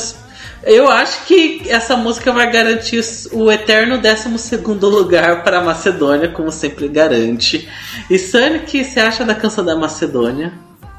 [0.66, 3.00] eu acho que essa música vai garantir
[3.32, 7.68] o eterno 12 lugar para a Macedônia, como sempre garante.
[8.08, 10.52] E Sunny, o que você acha da canção da Macedônia?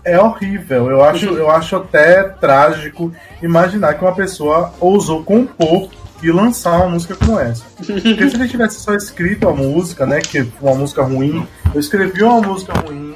[0.04, 0.92] É horrível.
[0.92, 5.90] Eu acho, eu acho até trágico imaginar que uma pessoa ousou compor
[6.26, 7.64] e lançar uma música como essa.
[7.78, 12.24] Porque se ele tivesse só escrito a música, né, que uma música ruim, eu escrevi
[12.24, 13.16] uma música ruim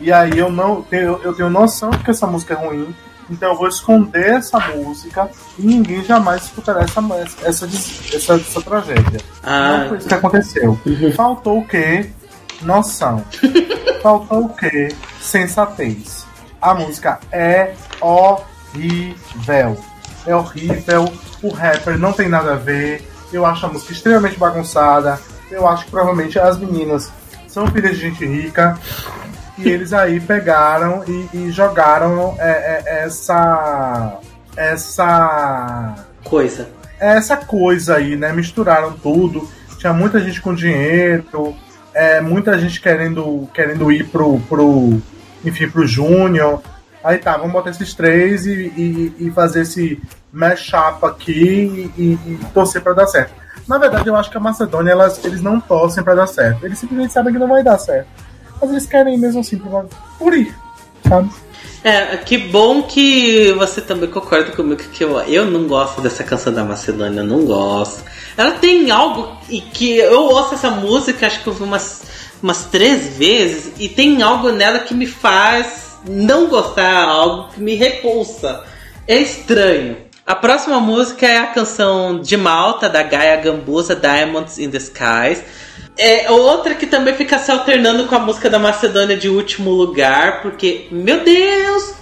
[0.00, 2.94] E aí eu não tenho, eu tenho noção de que essa música é ruim,
[3.30, 7.00] então eu vou esconder essa música e ninguém jamais escutará essa,
[7.44, 7.68] essa,
[8.14, 9.20] essa, essa tragédia.
[9.42, 9.78] Ah.
[9.78, 10.78] Não foi isso que aconteceu.
[11.14, 12.10] Faltou o quê?
[12.62, 13.22] Noção.
[14.02, 14.88] Faltou o quê?
[15.20, 16.26] Sensatez.
[16.60, 19.76] A música é horrível.
[20.28, 21.10] É horrível.
[21.42, 23.02] O rapper não tem nada a ver.
[23.32, 25.18] Eu acho a música extremamente bagunçada.
[25.50, 27.10] Eu acho que provavelmente as meninas
[27.46, 28.78] são filhas de gente rica
[29.56, 34.20] e eles aí pegaram e, e jogaram é, é, essa.
[34.54, 36.04] Essa.
[36.24, 36.68] Coisa.
[37.00, 38.30] Essa coisa aí, né?
[38.32, 39.48] Misturaram tudo.
[39.78, 41.56] Tinha muita gente com dinheiro,
[41.94, 45.00] é, muita gente querendo, querendo ir pro, pro.
[45.44, 46.60] Enfim, pro Júnior.
[47.02, 50.00] Aí tá, vamos botar esses três e, e, e fazer esse
[50.32, 53.32] mashup aqui e, e, torcer para dar certo.
[53.66, 56.64] Na verdade, eu acho que a Macedônia, elas, eles não torcem para dar certo.
[56.64, 58.08] Eles simplesmente sabem que não vai dar certo
[58.60, 59.60] mas eles querem mesmo assim
[60.18, 60.54] por ir,
[61.06, 61.30] sabe?
[61.84, 66.52] É, que bom que você também concorda comigo que eu, eu não gosto dessa canção
[66.52, 68.02] da Macedônia, não gosto.
[68.36, 72.02] Ela tem algo e que eu ouço essa música, acho que eu vi umas,
[72.42, 77.76] umas três vezes, e tem algo nela que me faz não gostar, algo que me
[77.76, 78.64] repulsa.
[79.06, 80.07] É estranho.
[80.28, 85.42] A próxima música é a canção de Malta, da Gaia Gambusa, Diamonds in the Skies.
[85.96, 90.42] É outra que também fica se alternando com a música da Macedônia de último lugar,
[90.42, 91.94] porque, meu Deus!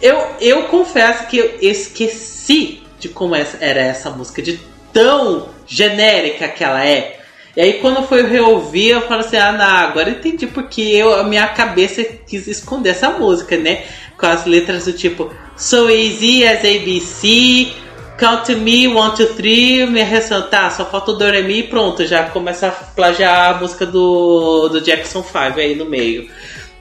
[0.00, 4.58] Eu, eu confesso que eu esqueci de como era essa música, de
[4.90, 7.20] tão genérica que ela é.
[7.54, 10.80] E aí quando eu fui reouvir, eu falo assim, ah, não, agora eu entendi porque
[10.80, 13.84] eu, a minha cabeça quis esconder essa música, né?
[14.16, 17.72] Com as letras do tipo So easy as ABC,
[18.16, 22.06] Count to me, one, two, three, me ressaltar, tá, só falta o Doremi e pronto,
[22.06, 26.28] já começa a plagiar a música do, do Jackson 5 aí no meio.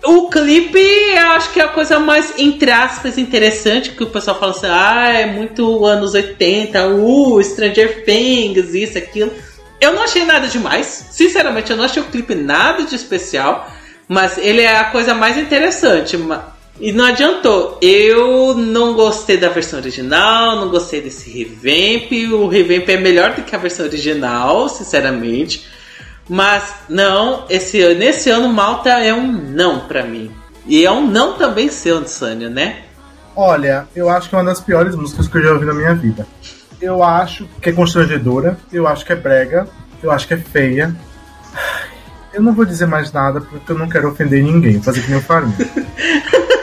[0.03, 4.39] O clipe, eu acho que é a coisa mais, entre aspas, interessante, que o pessoal
[4.39, 9.31] fala assim, ah, é muito anos 80, uh, Stranger Things, isso, aquilo.
[9.81, 13.71] Eu não achei nada demais, sinceramente, eu não achei o clipe nada de especial,
[14.07, 16.15] mas ele é a coisa mais interessante.
[16.79, 17.77] E não adiantou.
[17.81, 22.11] Eu não gostei da versão original, não gostei desse revamp.
[22.33, 25.67] O revamp é melhor do que a versão original, sinceramente.
[26.27, 30.31] Mas não, esse nesse ano Malta é um não para mim.
[30.65, 32.83] E é um não também seu, Sânia, né?
[33.35, 35.93] Olha, eu acho que é uma das piores músicas que eu já ouvi na minha
[35.93, 36.25] vida.
[36.81, 39.67] Eu acho que é constrangedora, eu acho que é brega,
[40.01, 40.95] eu acho que é feia.
[42.33, 45.21] Eu não vou dizer mais nada porque eu não quero ofender ninguém, fazer que nem
[45.21, 45.55] farinha.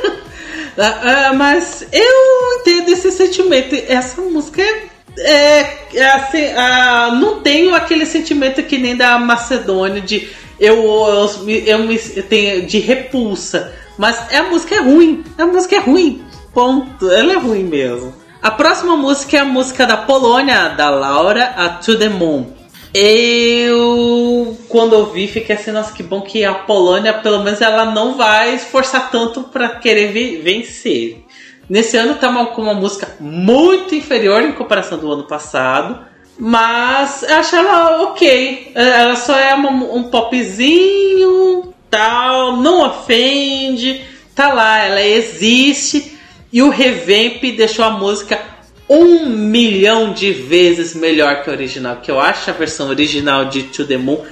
[0.80, 3.74] Uh, mas eu entendo esse sentimento.
[3.86, 4.86] Essa música é,
[5.18, 11.48] é, é assim, uh, não tenho aquele sentimento que nem da Macedônia de eu, eu,
[11.66, 13.72] eu me tenho de repulsa.
[13.98, 15.22] Mas a música é ruim.
[15.36, 16.22] A música é ruim.
[16.54, 17.10] Ponto.
[17.10, 18.14] Ela é ruim mesmo.
[18.42, 22.46] A próxima música é a música da Polônia, da Laura, a To The Moon.
[22.94, 27.86] Eu, quando eu vi, fiquei assim, nossa, que bom que a Polônia, pelo menos, ela
[27.86, 31.24] não vai esforçar tanto para querer vencer.
[31.68, 35.98] Nesse ano tá com uma música muito inferior em comparação do ano passado,
[36.38, 38.72] mas eu acho ela ok.
[38.74, 44.02] Ela só é uma, um popzinho, tal, não ofende,
[44.34, 46.16] tá lá, ela existe.
[46.52, 48.40] E o revamp deixou a música
[48.88, 51.96] um milhão de vezes melhor que a original.
[51.96, 54.24] Que eu acho a versão original de To The Moon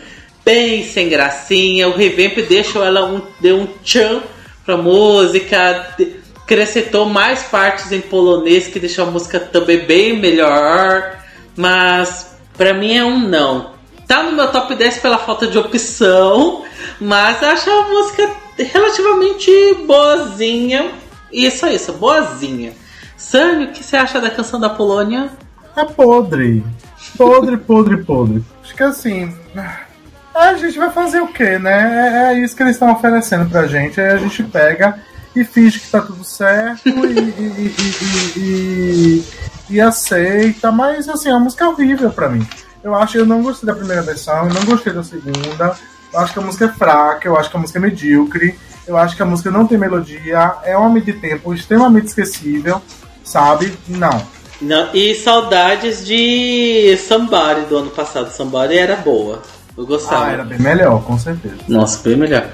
[0.49, 1.87] bem sem gracinha.
[1.89, 4.23] O revamp deixou ela um, deu um tchan
[4.65, 5.95] pra música,
[6.37, 11.19] acrescentou mais partes em polonês que deixou a música também bem melhor.
[11.55, 13.73] Mas pra mim é um não.
[14.07, 16.65] Tá no meu top 10 pela falta de opção,
[16.99, 19.51] mas acho a música relativamente
[19.87, 20.93] boazinha.
[21.31, 22.73] Isso é isso, boazinha.
[23.19, 25.31] Sam, o que você acha da canção da Polônia?
[25.77, 26.65] É podre.
[27.19, 28.43] Podre, podre, podre.
[28.63, 29.31] Acho que assim.
[30.39, 32.31] A gente vai fazer o quê, né?
[32.31, 34.01] É, é isso que eles estão oferecendo pra gente.
[34.01, 34.99] Aí a gente pega
[35.35, 37.75] e finge que tá tudo certo e, e,
[38.37, 39.25] e,
[39.71, 40.71] e, aceita.
[40.71, 42.47] Mas assim, a música é horrível pra mim.
[42.83, 45.77] Eu acho eu não gostei da primeira versão, eu não gostei da segunda.
[46.13, 48.97] Eu acho que a música é fraca, eu acho que a música é medíocre, eu
[48.97, 52.81] acho que a música não tem melodia, é uma de tempo extremamente esquecível
[53.29, 53.73] sabe?
[53.87, 54.27] Não.
[54.61, 58.33] Não, e saudades de Somebody do ano passado.
[58.33, 59.41] Somebody era boa.
[59.79, 60.27] Eu gostava.
[60.27, 61.55] Ah, era bem melhor, com certeza.
[61.69, 62.51] Nossa, bem melhor.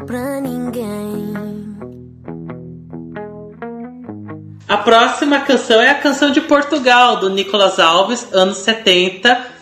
[0.00, 1.32] Pra ninguém.
[4.68, 9.52] A próxima canção é a canção de Portugal, do Nicolas Alves, anos 70.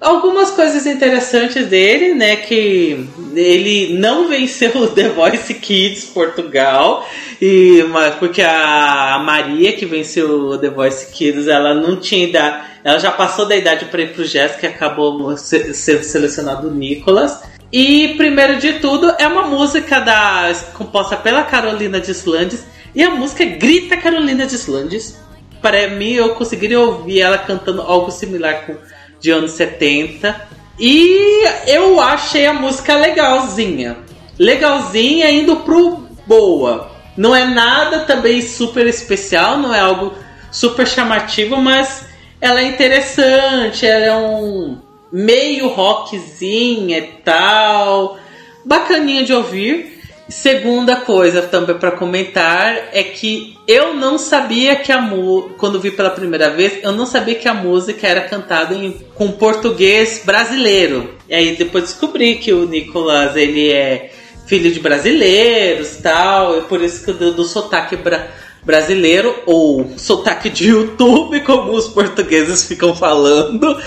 [0.00, 2.36] Algumas coisas interessantes dele, né?
[2.36, 7.08] Que ele não venceu o The Voice Kids Portugal,
[7.40, 7.84] e,
[8.18, 13.10] porque a Maria, que venceu o The Voice Kids, ela não tinha idade, ela já
[13.10, 17.51] passou da idade para ir pro Jazz, que acabou sendo selecionado o Nicolas.
[17.72, 23.46] E primeiro de tudo é uma música da composta pela Carolina Deslandes e a música
[23.46, 25.18] grita Carolina Deslandes.
[25.62, 28.76] Para mim eu conseguiria ouvir ela cantando algo similar com
[29.18, 30.48] de anos 70.
[30.78, 33.96] E eu achei a música legalzinha.
[34.38, 36.90] Legalzinha indo pro boa.
[37.16, 40.12] Não é nada também super especial, não é algo
[40.50, 42.06] super chamativo, mas
[42.38, 48.18] ela é interessante, ela é um meio rockzinha e tal.
[48.64, 50.00] Bacaninha de ouvir.
[50.28, 55.90] Segunda coisa também para comentar é que eu não sabia que a música, quando vi
[55.90, 61.14] pela primeira vez, eu não sabia que a música era cantada em, com português brasileiro.
[61.28, 64.10] E aí depois descobri que o Nicolas ele é
[64.46, 70.48] filho de brasileiros, tal, e por isso que do, do sotaque brasileiro brasileiro ou sotaque
[70.48, 73.80] de YouTube, como os portugueses ficam falando.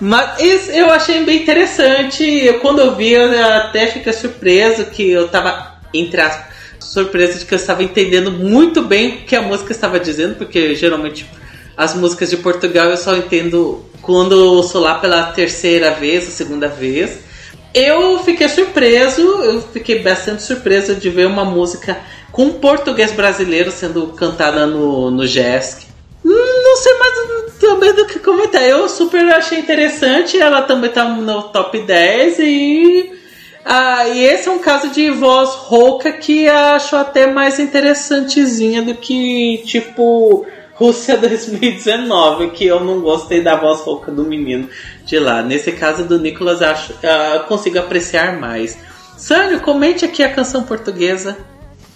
[0.00, 2.24] Mas eu achei bem interessante.
[2.24, 7.44] Eu, quando eu vi, eu até fiquei surpreso que eu tava, entre as surpresa de
[7.44, 11.24] que eu estava entendendo muito bem o que a música estava dizendo, porque geralmente
[11.76, 16.30] as músicas de Portugal eu só entendo quando eu sou lá pela terceira vez, a
[16.30, 17.20] segunda vez.
[17.72, 21.96] Eu fiquei surpreso, eu fiquei bastante surpreso de ver uma música
[22.32, 25.86] com português brasileiro sendo cantada no, no JESC.
[26.24, 27.14] Hum, não sei mais
[27.60, 28.62] também do que comentar.
[28.62, 30.40] Eu super achei interessante.
[30.40, 33.12] Ela também tá no top 10 e.
[33.64, 38.94] Ah, e esse é um caso de voz rouca que acho até mais interessantezinha do
[38.94, 44.68] que tipo Rússia 2019, que eu não gostei da voz rouca do menino
[45.04, 45.42] de lá.
[45.42, 48.78] Nesse caso do Nicolas, acho uh, consigo apreciar mais.
[49.18, 51.36] Sânio, comente aqui a canção portuguesa.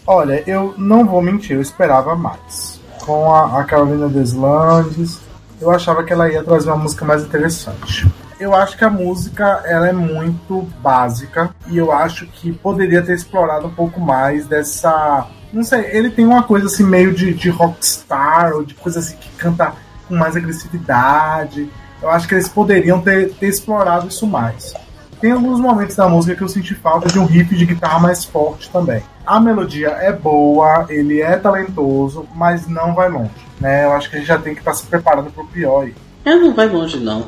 [0.07, 2.79] Olha, eu não vou mentir, eu esperava mais.
[3.07, 5.19] Com a, a Carolina Deslandes,
[5.61, 8.07] eu achava que ela ia trazer uma música mais interessante.
[8.39, 13.15] Eu acho que a música ela é muito básica e eu acho que poderia ter
[13.15, 15.27] explorado um pouco mais dessa.
[15.51, 19.17] Não sei, ele tem uma coisa assim meio de, de rockstar ou de coisa assim
[19.17, 19.73] que canta
[20.07, 21.71] com mais agressividade.
[22.03, 24.75] Eu acho que eles poderiam ter, ter explorado isso mais.
[25.19, 28.25] Tem alguns momentos da música que eu senti falta de um riff de guitarra mais
[28.25, 29.03] forte também.
[29.27, 33.31] A melodia é boa, ele é talentoso, mas não vai longe.
[33.61, 33.85] Né?
[33.85, 35.85] Eu acho que a gente já tem que estar tá se preparando para o pior
[35.85, 35.95] aí.
[36.25, 37.27] É, não vai longe não.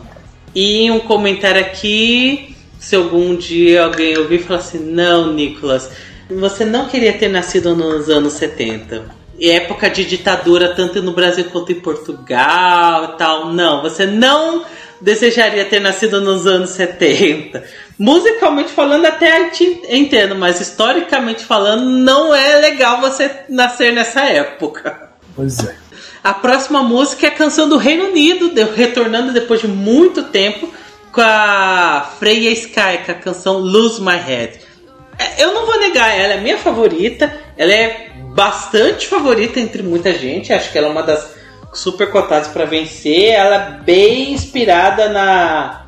[0.55, 5.91] E um comentário aqui, se algum dia alguém ouvir falar assim, não, Nicolas,
[6.31, 9.05] você não queria ter nascido nos anos 70.
[9.41, 13.53] Época de ditadura, tanto no Brasil quanto em Portugal e tal.
[13.53, 14.65] Não, você não
[15.01, 17.63] desejaria ter nascido nos anos 70.
[17.99, 25.11] Musicalmente falando, até te entendo, mas historicamente falando, não é legal você nascer nessa época.
[25.35, 25.77] Pois é.
[26.23, 30.73] A próxima música é a canção do Reino Unido, retornando depois de muito tempo
[31.11, 34.61] com a Freya Sky, com a canção Lose My Head.
[35.19, 40.13] É, eu não vou negar, ela é minha favorita, ela é bastante favorita entre muita
[40.13, 41.35] gente, acho que ela é uma das
[41.73, 43.31] super cotadas para vencer.
[43.31, 45.86] Ela é bem inspirada na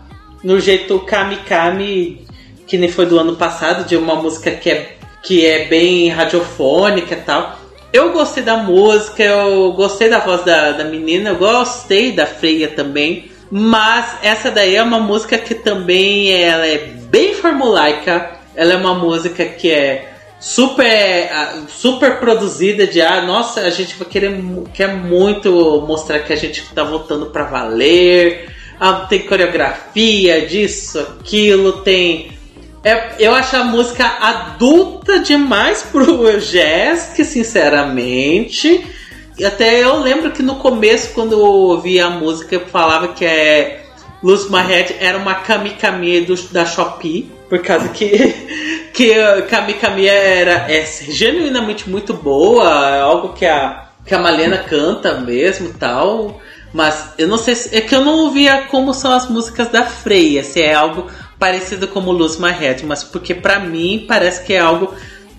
[0.49, 2.27] no jeito Kami Kami
[2.67, 7.15] que nem foi do ano passado, de uma música que é, que é bem radiofônica
[7.15, 7.59] e tal.
[7.93, 12.69] Eu gostei da música, eu gostei da voz da, da menina, eu gostei da Freia
[12.69, 13.31] também.
[13.51, 16.79] Mas essa daí é uma música que também ela é
[17.11, 18.31] bem formulaica.
[18.55, 21.31] Ela é uma música que é super
[21.69, 24.39] super produzida de ah, nossa, a gente vai querer
[24.73, 28.58] quer muito mostrar que a gente tá voltando para valer.
[28.81, 32.39] Ah, tem coreografia disso, aquilo, tem
[32.85, 38.87] é, eu acho a música adulta demais pro jazz, que sinceramente.
[39.45, 43.83] Até eu lembro que no começo, quando eu ouvi a música, eu falava que é
[44.23, 48.35] Lose My Head era uma Kami Kami do, da Shopee, por causa que
[48.93, 49.15] que
[49.49, 55.21] Kami Kami era é genuinamente muito boa, é algo que a, que a Malena canta
[55.21, 56.41] mesmo tal.
[56.73, 59.85] Mas eu não sei se, é que eu não ouvia como são as músicas da
[59.85, 61.07] Freia, se é algo
[61.39, 64.93] parecido como Lose My Head, mas porque para mim parece que é algo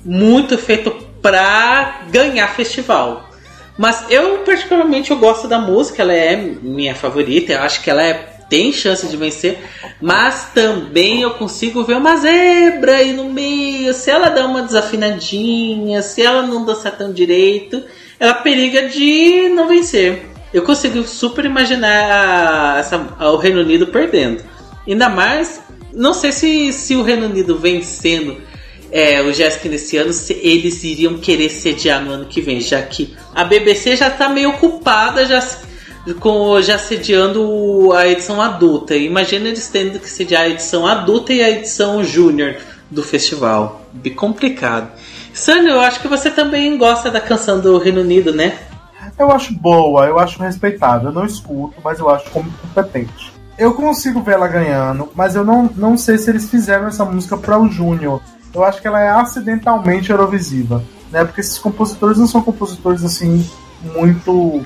[0.04, 3.30] muito feito pra ganhar festival.
[3.78, 8.04] Mas eu particularmente eu gosto da música, ela é minha favorita, eu acho que ela
[8.04, 8.14] é
[8.50, 9.60] tem chance de vencer,
[10.02, 13.94] mas também eu consigo ver uma zebra aí no meio.
[13.94, 17.84] Se ela dá uma desafinadinha, se ela não dançar tão direito,
[18.20, 20.26] ela periga de não vencer.
[20.54, 24.44] Eu consigo super imaginar a, essa, o Reino Unido perdendo.
[24.88, 25.62] Ainda mais,
[25.94, 28.38] não sei se, se o Reino Unido vencendo
[28.92, 32.82] é, o Jessica nesse ano, se eles iriam querer sediar no ano que vem, já
[32.82, 35.46] que a BBC já está meio ocupada já,
[36.20, 38.96] com, já sediando a edição adulta.
[38.96, 42.56] Imagina eles tendo que sediar a edição adulta e a edição júnior
[42.90, 43.88] do festival.
[43.94, 44.92] Bem complicado.
[45.32, 48.58] Sânio, eu acho que você também gosta da canção do Reino Unido, né?
[49.20, 51.10] Eu acho boa, eu acho respeitável.
[51.10, 53.34] Eu não escuto, mas eu acho como competente.
[53.58, 57.36] Eu consigo ver ela ganhando, mas eu não, não sei se eles fizeram essa música
[57.36, 58.22] para o Júnior.
[58.54, 61.26] Eu acho que ela é acidentalmente Eurovisiva, né?
[61.26, 63.46] Porque esses compositores não são compositores assim
[63.84, 64.64] muito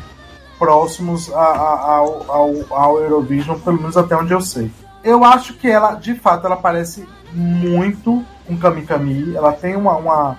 [0.59, 4.71] próximos a, a, ao, ao, ao Eurovision, pelo menos até onde eu sei.
[5.03, 9.35] Eu acho que ela, de fato, ela parece muito com Kami Kami.
[9.35, 10.37] Ela tem uma, uma,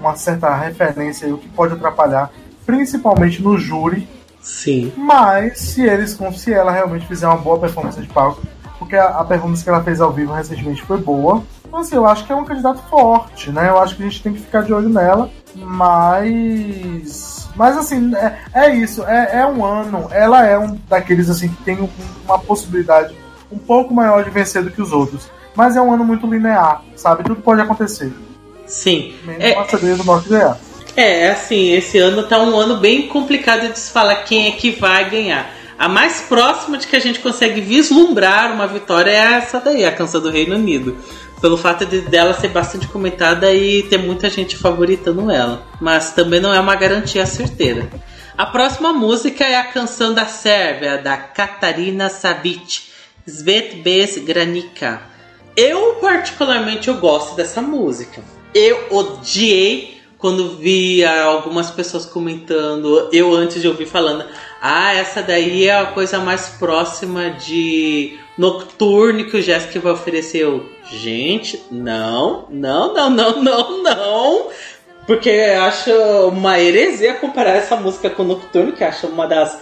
[0.00, 2.30] uma certa referência aí, o que pode atrapalhar,
[2.66, 4.06] principalmente no júri.
[4.42, 4.92] Sim.
[4.96, 8.42] Mas se eles, se ela realmente fizer uma boa performance de palco,
[8.78, 11.42] porque a, a performance que ela fez ao vivo recentemente foi boa.
[11.66, 13.68] Então, assim, eu acho que é um candidato forte, né?
[13.68, 17.48] Eu acho que a gente tem que ficar de olho nela, mas.
[17.56, 21.62] Mas assim, é, é isso, é, é um ano, ela é um daqueles assim que
[21.64, 21.88] tem
[22.26, 23.14] uma possibilidade
[23.50, 25.30] um pouco maior de vencer do que os outros.
[25.54, 27.24] Mas é um ano muito linear, sabe?
[27.24, 28.12] Tudo pode acontecer.
[28.66, 29.14] Sim.
[29.24, 30.58] Menos é, do norte ganhar.
[30.96, 34.70] É, assim, esse ano tá um ano bem complicado de se falar quem é que
[34.70, 35.54] vai ganhar.
[35.78, 39.92] A mais próxima de que a gente consegue vislumbrar uma vitória é essa daí, a
[39.92, 40.96] canção do Reino Unido.
[41.38, 45.66] Pelo fato de dela ser bastante comentada e ter muita gente favoritando ela.
[45.78, 47.90] Mas também não é uma garantia certeira.
[48.38, 52.84] A próxima música é a canção da Sérvia, da Katarina Savic,
[53.26, 55.02] Svet Bez Granica.
[55.54, 58.22] Eu particularmente eu gosto dessa música.
[58.54, 59.95] Eu odiei
[60.26, 64.24] quando vi algumas pessoas comentando, eu antes de ouvir falando,
[64.60, 70.38] ah, essa daí é a coisa mais próxima de Nocturne que o Jéssica vai oferecer.
[70.38, 74.48] Eu, gente, não, não, não, não, não, não.
[75.06, 75.92] Porque eu acho
[76.26, 79.56] uma heresia comparar essa música com Nocturne, que acho uma das,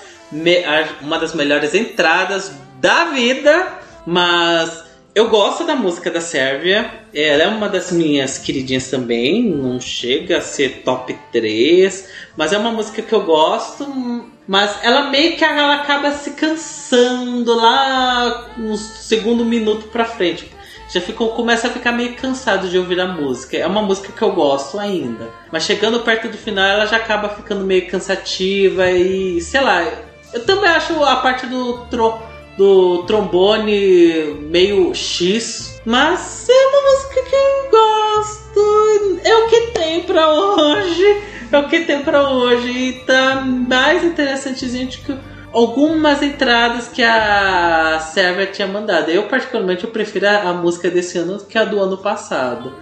[1.03, 3.81] uma das melhores entradas da vida.
[4.07, 4.84] Mas
[5.15, 6.91] eu gosto da música da Sérvia.
[7.15, 9.49] Ela é uma das minhas queridinhas também.
[9.49, 12.09] Não chega a ser top 3.
[12.37, 13.87] Mas é uma música que eu gosto.
[14.47, 20.51] Mas ela meio que ela acaba se cansando lá no segundo minuto pra frente.
[20.93, 23.57] Já ficou, começa a ficar meio cansado de ouvir a música.
[23.57, 25.31] É uma música que eu gosto ainda.
[25.53, 29.87] Mas chegando perto do final ela já acaba ficando meio cansativa e sei lá.
[30.33, 35.81] Eu também acho a parte do tro do trombone meio X.
[35.85, 39.21] Mas é uma música que eu gosto.
[39.25, 41.23] É o que tem pra hoje.
[41.53, 42.69] É o que tem pra hoje.
[42.69, 45.17] E tá mais interessantezinho que
[45.53, 49.11] algumas entradas que a Sérvia tinha mandado.
[49.11, 52.75] Eu, particularmente, eu prefiro a, música desse ano que a do ano passado.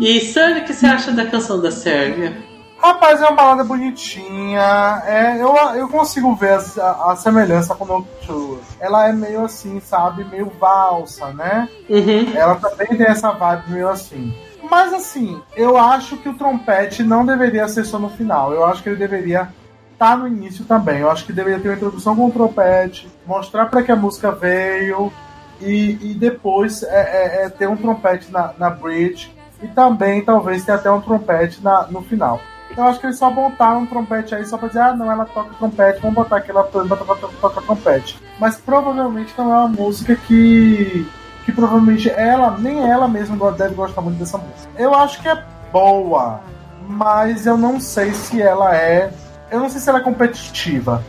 [0.00, 2.43] E, Sérvia, o que você acha da canção da Sérvia?
[2.84, 5.02] Rapaz, é uma balada bonitinha.
[5.06, 8.60] É, eu, eu consigo ver a, a semelhança com o Nocturne.
[8.78, 10.22] Ela é meio assim, sabe?
[10.24, 11.66] Meio valsa, né?
[11.88, 12.36] Uhum.
[12.36, 14.34] Ela também tem essa vibe meio assim.
[14.70, 18.52] Mas assim, eu acho que o trompete não deveria ser só no final.
[18.52, 19.48] Eu acho que ele deveria
[19.94, 20.98] estar tá no início também.
[20.98, 24.30] Eu acho que deveria ter uma introdução com o trompete, mostrar para que a música
[24.30, 25.10] veio
[25.58, 30.66] e, e depois é, é, é ter um trompete na, na bridge e também talvez
[30.66, 32.42] ter até um trompete na, no final.
[32.76, 35.24] Eu acho que eles só botaram um trompete aí só pra dizer, ah, não, ela
[35.24, 38.20] toca trompete, vamos botar aquela pra tocar toca trompete.
[38.38, 41.06] Mas provavelmente não é uma música que.
[41.44, 44.70] que provavelmente ela, nem ela mesma deve gostar muito dessa música.
[44.76, 45.40] Eu acho que é
[45.72, 46.40] boa,
[46.88, 49.10] mas eu não sei se ela é.
[49.50, 51.02] Eu não sei se ela é competitiva.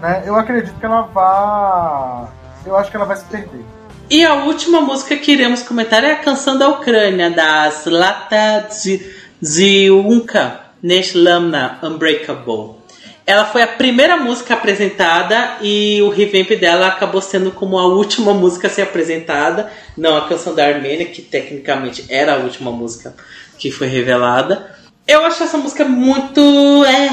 [0.00, 0.22] Né?
[0.26, 2.28] Eu acredito que ela vá.
[2.66, 3.64] Eu acho que ela vai se perder.
[4.10, 8.68] E a última música que iremos comentar é a canção da Ucrânia, da Zlata
[9.44, 10.65] Ziunka.
[10.86, 12.76] Neshlamna Unbreakable.
[13.26, 18.32] Ela foi a primeira música apresentada e o revamp dela acabou sendo como a última
[18.32, 23.12] música a ser apresentada, não a canção da Armênia, que tecnicamente era a última música
[23.58, 24.76] que foi revelada.
[25.08, 26.40] Eu acho essa música muito.
[26.84, 27.10] É,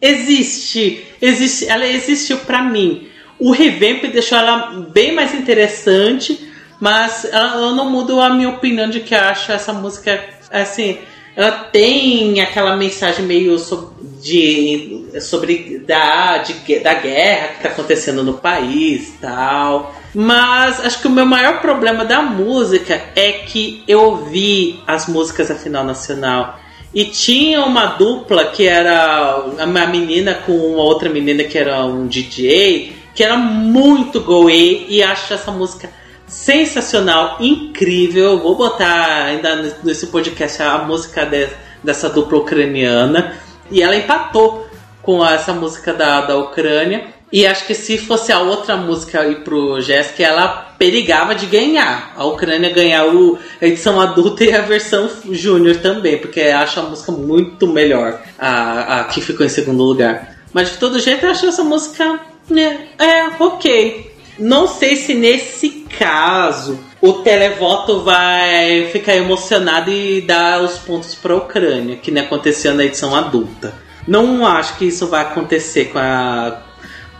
[0.00, 3.08] existe, existe, ela existiu para mim.
[3.38, 6.50] O revamp deixou ela bem mais interessante,
[6.80, 10.98] mas ela, não muda a minha opinião de que acho essa música assim
[11.36, 13.88] ela tem aquela mensagem meio sobre,
[14.22, 19.94] de, sobre da, de, da guerra que está acontecendo no país tal.
[20.14, 25.48] Mas acho que o meu maior problema da música é que eu ouvi as músicas
[25.48, 26.60] da final nacional
[26.94, 32.06] e tinha uma dupla que era uma menina com uma outra menina que era um
[32.06, 35.90] DJ, que era muito goe e acho essa música
[36.34, 38.38] sensacional, incrível.
[38.38, 41.48] Vou botar ainda nesse podcast a música de,
[41.82, 43.36] dessa dupla ucraniana
[43.70, 44.66] e ela empatou
[45.00, 47.06] com essa música da, da Ucrânia.
[47.32, 52.12] E acho que se fosse a outra música aí pro Jéssica, ela perigava de ganhar.
[52.16, 56.82] A Ucrânia ganhar o, a edição adulta e a versão júnior também, porque acho a
[56.82, 60.36] música muito melhor, a, a que ficou em segundo lugar.
[60.52, 64.13] Mas de todo jeito, eu acho essa música né, é ok.
[64.38, 71.34] Não sei se nesse caso o televoto vai ficar emocionado e dar os pontos para
[71.34, 73.74] a Ucrânia, que nem aconteceu na edição adulta.
[74.06, 76.62] Não acho que isso vai acontecer com a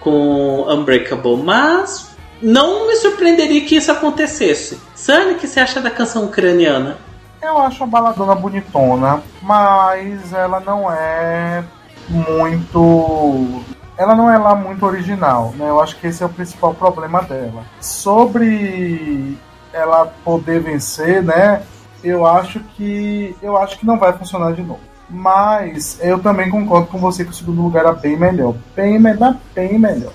[0.01, 4.79] com Unbreakable, mas não me surpreenderia que isso acontecesse.
[4.95, 6.99] Sunny, o que você acha da canção ucraniana?
[7.41, 11.65] Eu acho a baladona bonitona, mas ela não é
[12.09, 13.63] muito.
[13.97, 15.69] Ela não é lá muito original, né?
[15.69, 17.65] Eu acho que esse é o principal problema dela.
[17.81, 19.39] Sobre
[19.73, 21.63] ela poder vencer, né?
[22.03, 24.81] Eu acho que eu acho que não vai funcionar de novo.
[25.09, 28.55] Mas eu também concordo com você que o segundo lugar é bem melhor.
[28.75, 30.13] Bem melhor, bem melhor.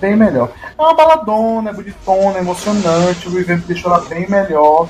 [0.00, 0.50] Bem melhor.
[0.76, 3.28] É uma baladona, é bonitona, é emocionante.
[3.28, 4.88] O evento deixou ela bem melhor.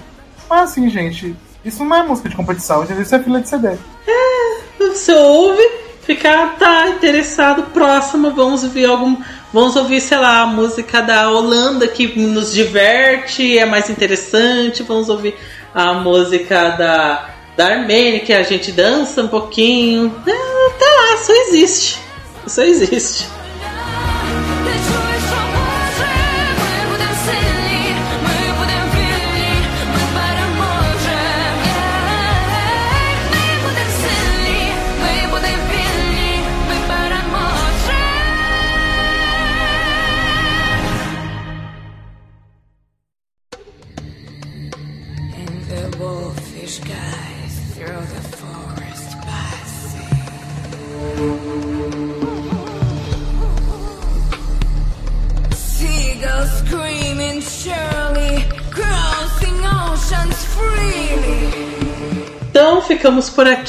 [0.49, 2.85] Mas assim, gente, isso não é música de competição?
[2.85, 3.77] Isso é fila de CD.
[4.79, 5.63] Você ouve,
[6.05, 9.17] fica, tá interessado, próxima, vamos ouvir algum.
[9.53, 14.83] Vamos ouvir, sei lá, a música da Holanda que nos diverte, é mais interessante.
[14.83, 15.37] Vamos ouvir
[15.73, 20.15] a música da da Armênia, que a gente dança um pouquinho.
[20.27, 22.01] É, tá lá, só existe.
[22.47, 23.29] Só existe.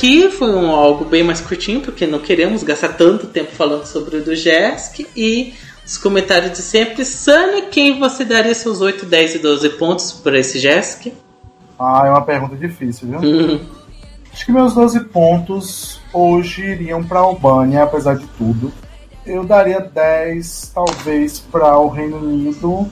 [0.06, 0.30] Aqui.
[0.30, 4.24] Foi um algo bem mais curtinho, porque não queremos gastar tanto tempo falando sobre o
[4.24, 5.08] do Jesk.
[5.16, 5.54] E
[5.86, 7.04] os comentários de sempre.
[7.04, 11.12] Sunny, quem você daria seus 8, 10 e 12 pontos para esse Jesk?
[11.78, 13.20] Ah, é uma pergunta difícil, viu?
[13.20, 13.60] Uhum.
[14.32, 18.72] Acho que meus 12 pontos hoje iriam para a Albânia, apesar de tudo.
[19.26, 22.88] Eu daria 10, talvez, para o Reino Unido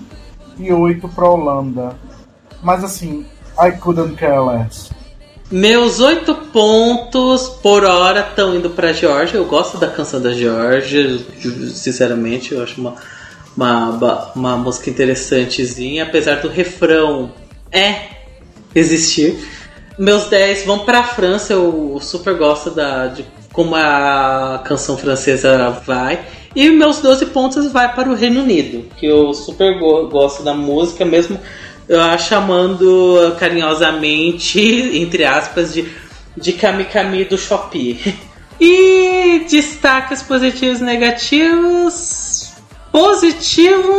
[0.58, 1.96] e 8 para a Holanda.
[2.62, 3.26] Mas assim,
[3.62, 4.90] I couldn't care less.
[5.52, 9.38] Meus 8 pontos por hora estão indo para Georgia.
[9.38, 11.20] Eu gosto da canção da Georgia,
[11.74, 12.96] sinceramente, eu acho uma,
[13.56, 17.32] uma, uma música interessantezinha, apesar do refrão
[17.72, 18.10] é
[18.74, 19.38] existir.
[19.98, 25.70] Meus 10 vão para a França, eu super gosto da, de como a canção francesa
[25.86, 26.26] vai.
[26.56, 30.54] E meus 12 pontos vai para o Reino Unido, que eu super go gosto da
[30.54, 31.40] música, mesmo
[31.88, 35.88] eu chamando carinhosamente, entre aspas, de,
[36.36, 38.00] de Kami Kami do Shopee.
[38.60, 42.54] E destaques positivos e negativos.
[42.92, 43.92] Positivo,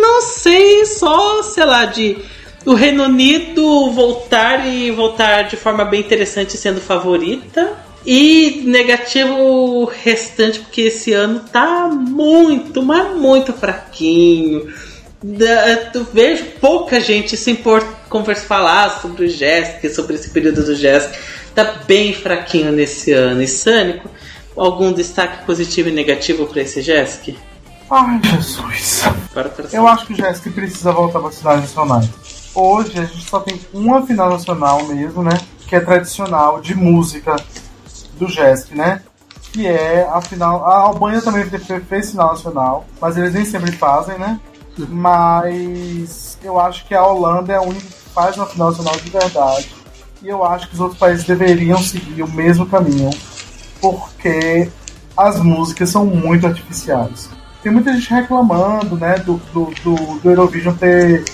[0.00, 2.18] não sei, só, sei lá, de
[2.66, 7.72] o Reino Unido voltar e voltar de forma bem interessante sendo favorita.
[8.04, 14.66] E negativo restante, porque esse ano tá muito, mas muito fraquinho.
[15.22, 20.76] Eu vejo pouca gente se impor conversa falar sobre o Jéssica, sobre esse período do
[20.76, 21.18] Jéssica.
[21.54, 23.42] Tá bem fraquinho nesse ano.
[23.42, 24.08] E Sânico,
[24.56, 27.36] algum destaque positivo e negativo para esse Jéssica?
[27.90, 29.02] Ai, Jesus.
[29.72, 32.08] Eu acho que o Jéssica precisa voltar para as cidades nacionais.
[32.54, 35.38] Hoje a gente só tem uma final nacional mesmo, né?
[35.66, 37.36] Que é tradicional de música
[38.14, 39.02] do Jéssica, né?
[39.52, 40.64] Que é a final.
[40.64, 41.44] A Albânia também
[41.88, 44.38] fez final nacional, mas eles nem sempre fazem, né?
[44.86, 49.10] Mas eu acho que a Holanda é a única que faz uma final nacional de
[49.10, 49.74] verdade.
[50.22, 53.10] E eu acho que os outros países deveriam seguir o mesmo caminho,
[53.80, 54.68] porque
[55.16, 57.30] as músicas são muito artificiais.
[57.62, 61.24] Tem muita gente reclamando, né, do, do, do, do Eurovision ter,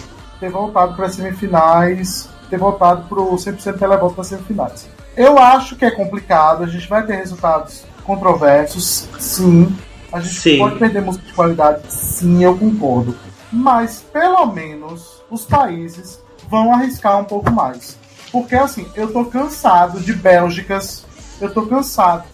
[0.40, 4.88] ter voltado para as semifinais, ter voltado para o 100% televoto para as semifinais.
[5.16, 9.74] Eu acho que é complicado, a gente vai ter resultados controversos, sim.
[10.12, 10.58] A gente sim.
[10.58, 13.16] pode perder música de qualidade, sim, eu concordo.
[13.54, 17.96] Mas pelo menos os países vão arriscar um pouco mais.
[18.32, 21.06] Porque assim, eu tô cansado de Bélgicas,
[21.40, 22.24] eu tô cansado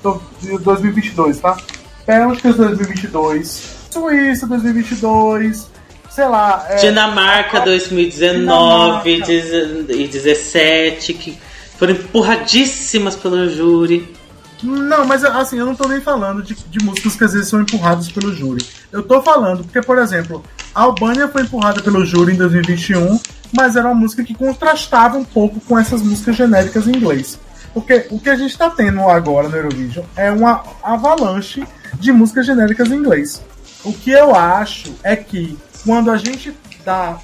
[0.41, 1.59] de 2022, tá?
[2.07, 5.69] Bélgicas 2022, Suíça 2022,
[6.11, 6.65] sei lá.
[6.71, 9.93] É, Dinamarca 2019 Dinamarca.
[9.93, 11.39] e 17, que
[11.79, 14.17] foram empurradíssimas pelo júri.
[14.63, 17.61] Não, mas assim, eu não tô nem falando de, de músicas que às vezes são
[17.61, 18.65] empurradas pelo júri.
[18.91, 20.43] Eu tô falando porque, por exemplo,
[20.75, 23.19] a Albânia foi empurrada pelo júri em 2021,
[23.53, 27.39] mas era uma música que contrastava um pouco com essas músicas genéricas em inglês.
[27.75, 31.65] Porque o que a gente está tendo agora no Eurovision é uma avalanche
[31.95, 33.43] de músicas genéricas em inglês.
[33.85, 37.19] O que eu acho é que quando a gente dá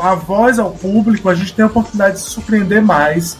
[0.00, 3.38] a voz ao público, a gente tem a oportunidade de surpreender mais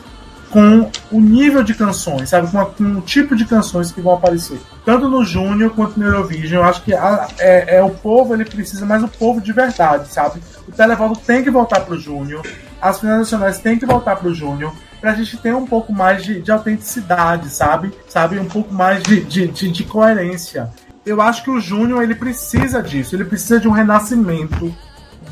[0.51, 2.51] com o nível de canções, sabe?
[2.51, 4.61] Com, a, com, o tipo de canções que vão aparecer.
[4.85, 6.63] Tanto no Júnior quanto no Eurovision.
[6.63, 10.09] Eu acho que a, é, é, o povo, ele precisa mais o povo de verdade,
[10.09, 10.41] sabe?
[10.67, 12.47] O Televoto tem que voltar pro Júnior.
[12.81, 14.73] As finais nacionais têm que voltar pro Júnior.
[15.01, 17.93] Pra gente ter um pouco mais de, de autenticidade, sabe?
[18.09, 18.39] Sabe?
[18.39, 20.71] Um pouco mais de, de, de, de coerência.
[21.05, 23.15] Eu acho que o Júnior, ele precisa disso.
[23.15, 24.75] Ele precisa de um renascimento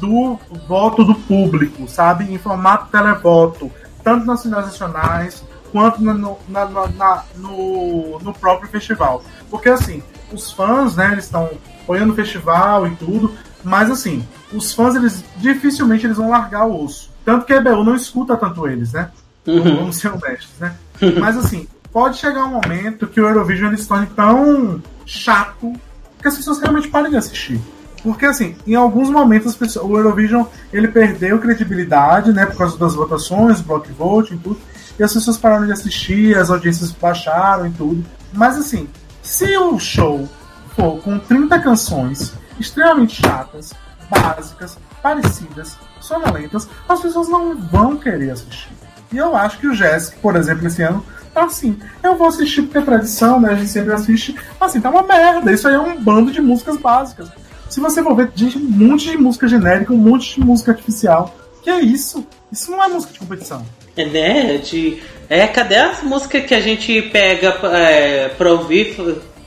[0.01, 0.39] do
[0.69, 2.33] voto do público, sabe?
[2.33, 3.71] Em formato televoto
[4.05, 5.43] tanto nas finais nacionais
[5.73, 9.25] quanto no, na, na, no, no próprio festival.
[9.51, 10.03] Porque assim,
[10.33, 11.51] os fãs, né, eles estão
[11.83, 13.35] apoiando o festival e tudo,
[13.65, 17.11] mas assim, os fãs, eles dificilmente eles vão largar o osso.
[17.25, 19.11] Tanto que a EBU não escuta tanto eles, né?
[19.47, 19.77] Uhum.
[19.77, 20.77] Vamos ser honestos, né?
[21.21, 25.73] mas assim, pode chegar um momento que o Eurovision ele se torne tão chato
[26.21, 27.61] que as pessoas realmente parem de assistir.
[28.05, 33.63] Porque, assim, em alguns momentos o Eurovision ele perdeu credibilidade, né, por causa das votações,
[33.63, 34.61] block vote e tudo,
[34.99, 38.05] e as pessoas pararam de assistir, as audiências baixaram e tudo.
[38.31, 38.87] Mas, assim,
[39.23, 40.29] se o show
[40.77, 43.73] for com 30 canções extremamente chatas,
[44.11, 48.69] básicas, parecidas, sonolentas, as pessoas não vão querer assistir.
[49.11, 51.79] E eu acho que o Jéssica, por exemplo, esse ano, tá assim.
[52.03, 53.53] Eu vou assistir porque é tradição, né?
[53.53, 54.37] A gente sempre assiste.
[54.61, 55.51] Assim, tá uma merda.
[55.53, 57.31] Isso aí é um bando de músicas básicas.
[57.75, 61.35] Se você for ver, gente, um monte de música genérica, um monte de música artificial.
[61.61, 62.25] Que é isso?
[62.53, 63.67] Isso não é música de competição.
[63.97, 64.59] É, né?
[64.59, 68.97] De, é, cadê as músicas que a gente pega é, pra ouvir,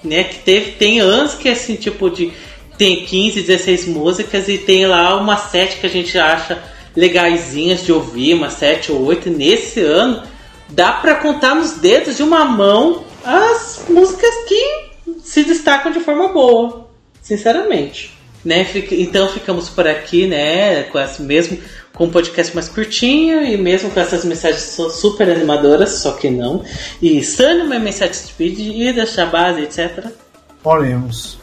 [0.03, 0.25] né?
[0.25, 2.33] Que teve, tem anos que assim, tipo de.
[2.77, 6.61] Tem 15, 16 músicas e tem lá uma sete que a gente acha
[6.93, 9.29] legaisinhas de ouvir, uma sete ou oito.
[9.29, 10.21] Nesse ano,
[10.67, 14.89] dá para contar nos dedos de uma mão as músicas que
[15.23, 16.89] se destacam de forma boa,
[17.21, 18.16] sinceramente.
[18.47, 18.65] Né?
[18.91, 20.83] Então ficamos por aqui, né?
[20.83, 21.59] Com esse mesmo
[21.93, 26.63] com um podcast mais curtinho e mesmo com essas mensagens super animadoras, só que não.
[27.01, 30.05] E sendo uma mensagem de pedida, base etc.
[30.63, 31.39] Oremos.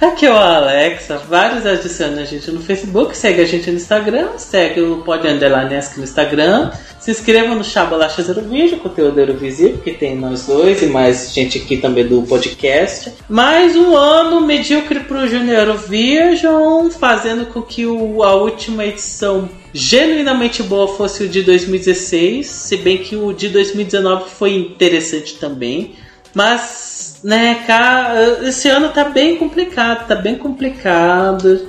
[0.00, 4.38] Aqui é o Alexa, vários adicionam a gente no Facebook, segue a gente no Instagram,
[4.38, 6.70] segue o Pod Underline no Instagram,
[7.00, 11.58] se inscreva no Chabalacha Zero Vídeo, conteúdo Eurovisível, que tem nós dois e mais gente
[11.58, 13.12] aqui também do podcast.
[13.28, 20.62] Mais um ano medíocre pro Junior Eurovision, fazendo com que o, a última edição genuinamente
[20.62, 25.94] boa fosse o de 2016, se bem que o de 2019 foi interessante também.
[26.34, 26.95] Mas
[27.26, 31.66] né, cara, esse ano tá bem complicado, tá bem complicado.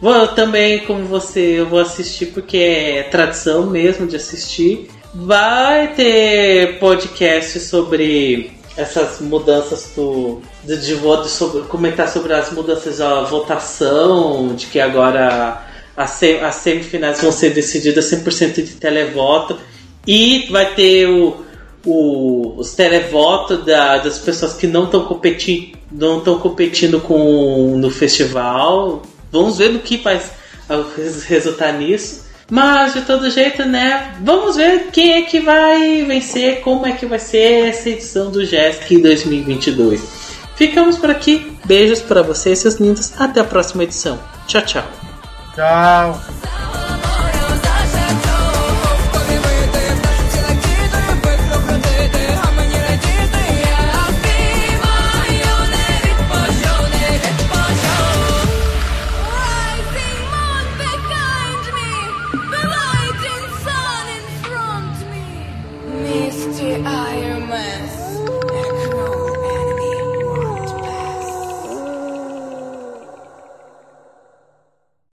[0.00, 4.88] Vou também, como você, eu vou assistir porque é tradição mesmo de assistir.
[5.12, 12.98] Vai ter podcast sobre essas mudanças do, do de voto, sobre, comentar sobre as mudanças
[12.98, 15.60] da votação, de que agora
[15.96, 19.58] as, as semifinais vão ser decididas 100% de televoto.
[20.06, 21.49] E vai ter o
[21.84, 27.90] o, os televotos da, das pessoas que não estão competindo, não estão competindo com no
[27.90, 29.02] festival.
[29.32, 30.20] Vamos ver no que vai
[31.28, 32.28] resultar nisso.
[32.50, 34.16] Mas de todo jeito, né?
[34.22, 38.44] Vamos ver quem é que vai vencer, como é que vai ser essa edição do
[38.44, 40.02] JESC 2022.
[40.56, 41.56] Ficamos por aqui.
[41.64, 43.12] Beijos para vocês, seus lindos.
[43.18, 44.18] Até a próxima edição.
[44.48, 44.84] Tchau, tchau.
[45.54, 46.89] Tchau.